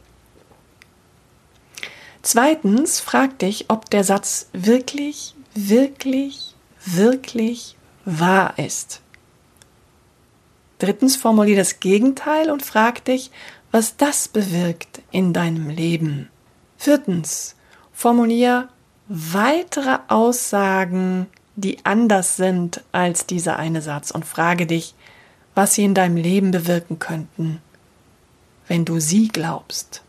Zweitens, 2.21 2.99
frag 2.99 3.39
dich, 3.39 3.69
ob 3.69 3.89
der 3.89 4.03
Satz 4.03 4.49
wirklich, 4.51 5.35
wirklich, 5.53 6.55
wirklich 6.85 7.77
wahr 8.03 8.57
ist. 8.57 9.01
Drittens, 10.79 11.15
formulier 11.15 11.55
das 11.55 11.79
Gegenteil 11.79 12.51
und 12.51 12.63
frag 12.63 13.05
dich, 13.05 13.31
was 13.71 13.95
das 13.95 14.27
bewirkt 14.27 15.01
in 15.11 15.33
deinem 15.33 15.69
Leben. 15.69 16.29
Viertens, 16.77 17.55
formulier 17.93 18.67
weitere 19.07 19.99
Aussagen, 20.07 21.27
die 21.55 21.77
anders 21.83 22.37
sind 22.37 22.83
als 22.91 23.25
dieser 23.25 23.57
eine 23.57 23.81
Satz 23.81 24.11
und 24.11 24.25
frage 24.25 24.65
dich, 24.65 24.93
was 25.53 25.75
sie 25.75 25.85
in 25.85 25.93
deinem 25.93 26.17
Leben 26.17 26.51
bewirken 26.51 26.99
könnten, 26.99 27.61
wenn 28.67 28.83
du 28.83 28.99
sie 28.99 29.27
glaubst. 29.27 30.01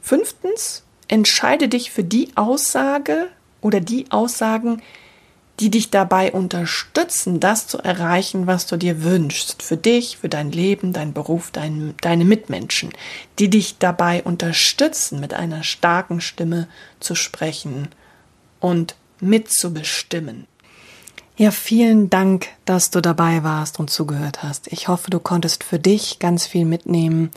Fünftens, 0.00 0.84
entscheide 1.08 1.68
dich 1.68 1.90
für 1.90 2.04
die 2.04 2.30
Aussage 2.36 3.28
oder 3.60 3.80
die 3.80 4.10
Aussagen, 4.10 4.80
die 5.58 5.70
dich 5.70 5.90
dabei 5.90 6.32
unterstützen, 6.32 7.38
das 7.38 7.66
zu 7.66 7.78
erreichen, 7.78 8.46
was 8.46 8.66
du 8.66 8.78
dir 8.78 9.02
wünschst, 9.02 9.62
für 9.62 9.76
dich, 9.76 10.16
für 10.16 10.30
dein 10.30 10.50
Leben, 10.50 10.94
dein 10.94 11.12
Beruf, 11.12 11.50
dein, 11.50 11.94
deine 12.00 12.24
Mitmenschen, 12.24 12.90
die 13.38 13.50
dich 13.50 13.76
dabei 13.76 14.22
unterstützen, 14.22 15.20
mit 15.20 15.34
einer 15.34 15.62
starken 15.62 16.22
Stimme 16.22 16.66
zu 17.00 17.14
sprechen 17.14 17.88
und 18.60 18.94
mitzubestimmen. 19.20 20.46
Ja, 21.36 21.50
vielen 21.50 22.10
Dank, 22.10 22.48
dass 22.66 22.90
du 22.90 23.00
dabei 23.00 23.42
warst 23.42 23.80
und 23.80 23.88
zugehört 23.88 24.42
hast. 24.42 24.70
Ich 24.72 24.88
hoffe, 24.88 25.10
du 25.10 25.20
konntest 25.20 25.64
für 25.64 25.78
dich 25.78 26.18
ganz 26.18 26.46
viel 26.46 26.66
mitnehmen 26.66 27.30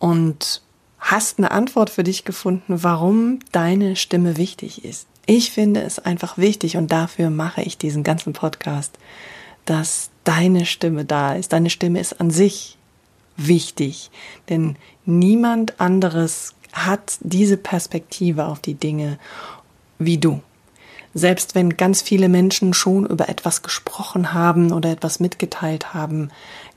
und 0.00 0.62
hast 0.98 1.38
eine 1.38 1.52
Antwort 1.52 1.90
für 1.90 2.02
dich 2.02 2.24
gefunden, 2.24 2.82
warum 2.82 3.38
deine 3.52 3.94
Stimme 3.96 4.36
wichtig 4.36 4.84
ist. 4.84 5.06
Ich 5.26 5.52
finde 5.52 5.82
es 5.82 6.00
einfach 6.00 6.38
wichtig 6.38 6.76
und 6.76 6.90
dafür 6.90 7.30
mache 7.30 7.62
ich 7.62 7.78
diesen 7.78 8.02
ganzen 8.02 8.32
Podcast, 8.32 8.98
dass 9.64 10.10
deine 10.24 10.66
Stimme 10.66 11.04
da 11.04 11.34
ist. 11.34 11.52
Deine 11.52 11.70
Stimme 11.70 12.00
ist 12.00 12.20
an 12.20 12.30
sich 12.30 12.78
wichtig, 13.36 14.10
denn 14.48 14.76
niemand 15.06 15.80
anderes 15.80 16.54
hat 16.72 17.18
diese 17.20 17.56
Perspektive 17.56 18.46
auf 18.46 18.58
die 18.58 18.74
Dinge 18.74 19.18
wie 20.00 20.18
du. 20.18 20.40
Selbst 21.14 21.54
wenn 21.54 21.76
ganz 21.76 22.02
viele 22.02 22.28
Menschen 22.28 22.72
schon 22.72 23.06
über 23.06 23.28
etwas 23.28 23.62
gesprochen 23.62 24.32
haben 24.32 24.72
oder 24.72 24.90
etwas 24.90 25.20
mitgeteilt 25.20 25.94
haben, 25.94 26.30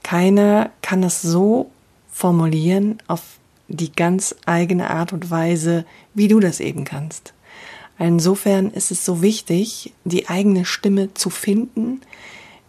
keiner 0.04 0.70
kann 0.82 1.04
es 1.04 1.22
so 1.22 1.72
formulieren 2.12 2.98
auf 3.08 3.22
die 3.68 3.92
ganz 3.92 4.36
eigene 4.46 4.90
Art 4.90 5.14
und 5.14 5.32
Weise, 5.32 5.86
wie 6.14 6.28
du 6.28 6.40
das 6.40 6.60
eben 6.60 6.84
kannst. 6.84 7.34
Insofern 8.00 8.72
ist 8.72 8.92
es 8.92 9.06
so 9.06 9.22
wichtig, 9.22 9.94
die 10.04 10.28
eigene 10.28 10.66
Stimme 10.66 11.14
zu 11.14 11.30
finden, 11.30 12.02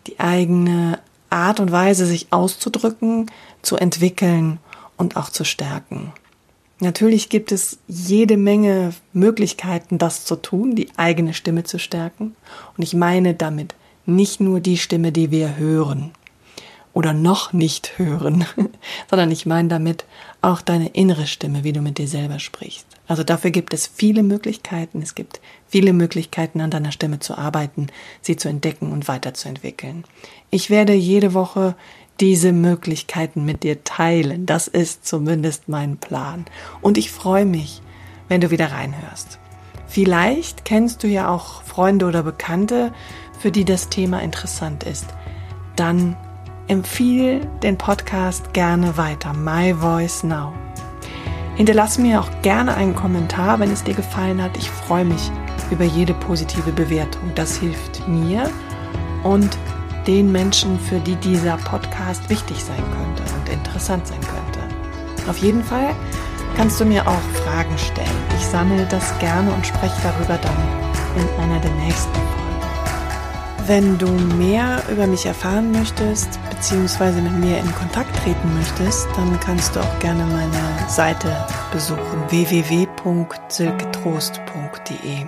die 0.06 0.20
eigene 0.20 1.00
Art 1.30 1.60
und 1.60 1.72
Weise, 1.72 2.06
sich 2.06 2.28
auszudrücken, 2.30 3.30
zu 3.62 3.76
entwickeln 3.76 4.58
und 4.96 5.16
auch 5.16 5.30
zu 5.30 5.44
stärken. 5.44 6.12
Natürlich 6.84 7.30
gibt 7.30 7.50
es 7.50 7.78
jede 7.88 8.36
Menge 8.36 8.92
Möglichkeiten, 9.14 9.96
das 9.96 10.26
zu 10.26 10.36
tun, 10.36 10.74
die 10.74 10.88
eigene 10.98 11.32
Stimme 11.32 11.64
zu 11.64 11.78
stärken. 11.78 12.36
Und 12.76 12.82
ich 12.82 12.92
meine 12.92 13.32
damit 13.32 13.74
nicht 14.04 14.38
nur 14.38 14.60
die 14.60 14.76
Stimme, 14.76 15.10
die 15.10 15.30
wir 15.30 15.56
hören 15.56 16.10
oder 16.92 17.14
noch 17.14 17.54
nicht 17.54 17.98
hören, 17.98 18.44
sondern 19.10 19.30
ich 19.30 19.46
meine 19.46 19.68
damit 19.68 20.04
auch 20.42 20.60
deine 20.60 20.88
innere 20.88 21.26
Stimme, 21.26 21.64
wie 21.64 21.72
du 21.72 21.80
mit 21.80 21.96
dir 21.96 22.06
selber 22.06 22.38
sprichst. 22.38 22.86
Also 23.08 23.24
dafür 23.24 23.50
gibt 23.50 23.72
es 23.72 23.86
viele 23.86 24.22
Möglichkeiten. 24.22 25.00
Es 25.00 25.14
gibt 25.14 25.40
viele 25.66 25.94
Möglichkeiten, 25.94 26.60
an 26.60 26.70
deiner 26.70 26.92
Stimme 26.92 27.18
zu 27.18 27.38
arbeiten, 27.38 27.86
sie 28.20 28.36
zu 28.36 28.48
entdecken 28.48 28.92
und 28.92 29.08
weiterzuentwickeln. 29.08 30.04
Ich 30.50 30.68
werde 30.68 30.92
jede 30.92 31.32
Woche 31.32 31.76
diese 32.20 32.52
Möglichkeiten 32.52 33.44
mit 33.44 33.62
dir 33.62 33.84
teilen. 33.84 34.46
Das 34.46 34.68
ist 34.68 35.06
zumindest 35.06 35.68
mein 35.68 35.96
Plan. 35.96 36.44
Und 36.80 36.98
ich 36.98 37.10
freue 37.10 37.44
mich, 37.44 37.82
wenn 38.28 38.40
du 38.40 38.50
wieder 38.50 38.72
reinhörst. 38.72 39.38
Vielleicht 39.86 40.64
kennst 40.64 41.02
du 41.02 41.06
ja 41.06 41.28
auch 41.28 41.62
Freunde 41.62 42.06
oder 42.06 42.22
Bekannte, 42.22 42.92
für 43.38 43.50
die 43.50 43.64
das 43.64 43.88
Thema 43.88 44.22
interessant 44.22 44.84
ist. 44.84 45.06
Dann 45.76 46.16
empfiehl 46.66 47.46
den 47.62 47.76
Podcast 47.76 48.54
gerne 48.54 48.96
weiter. 48.96 49.32
My 49.34 49.74
Voice 49.74 50.24
Now. 50.24 50.52
Hinterlass 51.56 51.98
mir 51.98 52.20
auch 52.20 52.30
gerne 52.42 52.74
einen 52.74 52.96
Kommentar, 52.96 53.60
wenn 53.60 53.70
es 53.70 53.84
dir 53.84 53.94
gefallen 53.94 54.42
hat. 54.42 54.56
Ich 54.56 54.70
freue 54.70 55.04
mich 55.04 55.30
über 55.70 55.84
jede 55.84 56.14
positive 56.14 56.72
Bewertung. 56.72 57.32
Das 57.34 57.56
hilft 57.56 58.08
mir 58.08 58.50
und 59.22 59.56
den 60.06 60.32
Menschen, 60.32 60.78
für 60.78 61.00
die 61.00 61.16
dieser 61.16 61.56
Podcast 61.58 62.30
wichtig 62.30 62.62
sein 62.62 62.82
könnte 62.96 63.24
und 63.34 63.48
interessant 63.52 64.06
sein 64.06 64.20
könnte. 64.20 64.60
Auf 65.28 65.38
jeden 65.38 65.64
Fall 65.64 65.96
kannst 66.56 66.80
du 66.80 66.84
mir 66.84 67.04
auch 67.06 67.20
Fragen 67.44 67.76
stellen. 67.78 68.08
Ich 68.36 68.44
sammle 68.46 68.86
das 68.86 69.16
gerne 69.18 69.52
und 69.52 69.66
spreche 69.66 69.96
darüber 70.02 70.38
dann 70.38 70.56
in 71.16 71.28
einer 71.42 71.60
der 71.60 71.72
nächsten 71.72 72.12
Folgen. 72.12 72.34
Wenn 73.66 73.96
du 73.96 74.08
mehr 74.36 74.82
über 74.90 75.06
mich 75.06 75.24
erfahren 75.24 75.72
möchtest, 75.72 76.38
beziehungsweise 76.50 77.22
mit 77.22 77.32
mir 77.32 77.56
in 77.58 77.74
Kontakt 77.74 78.14
treten 78.22 78.54
möchtest, 78.54 79.08
dann 79.16 79.40
kannst 79.40 79.74
du 79.74 79.80
auch 79.80 79.98
gerne 80.00 80.26
meine 80.26 80.60
Seite 80.88 81.34
besuchen 81.72 82.28
www.silketrost.de. 82.28 85.26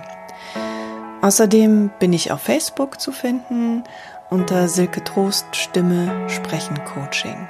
Außerdem 1.21 1.89
bin 1.97 2.13
ich 2.13 2.31
auf 2.31 2.41
Facebook 2.41 3.01
zu 3.01 3.11
finden 3.11 3.83
unter 4.29 4.67
Silke 4.67 5.03
Trost 5.03 5.45
Stimme 5.55 6.29
Sprechen 6.29 6.83
Coaching. 6.85 7.47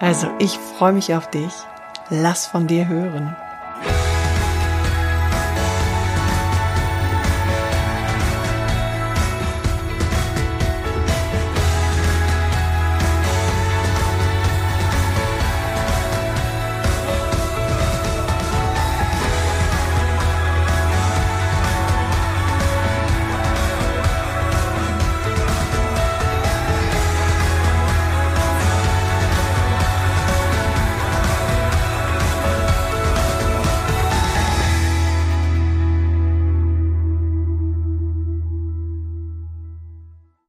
Also 0.00 0.28
ich 0.38 0.58
freue 0.58 0.92
mich 0.92 1.14
auf 1.14 1.28
dich. 1.30 1.52
Lass 2.10 2.46
von 2.46 2.66
dir 2.66 2.88
hören. 2.88 3.36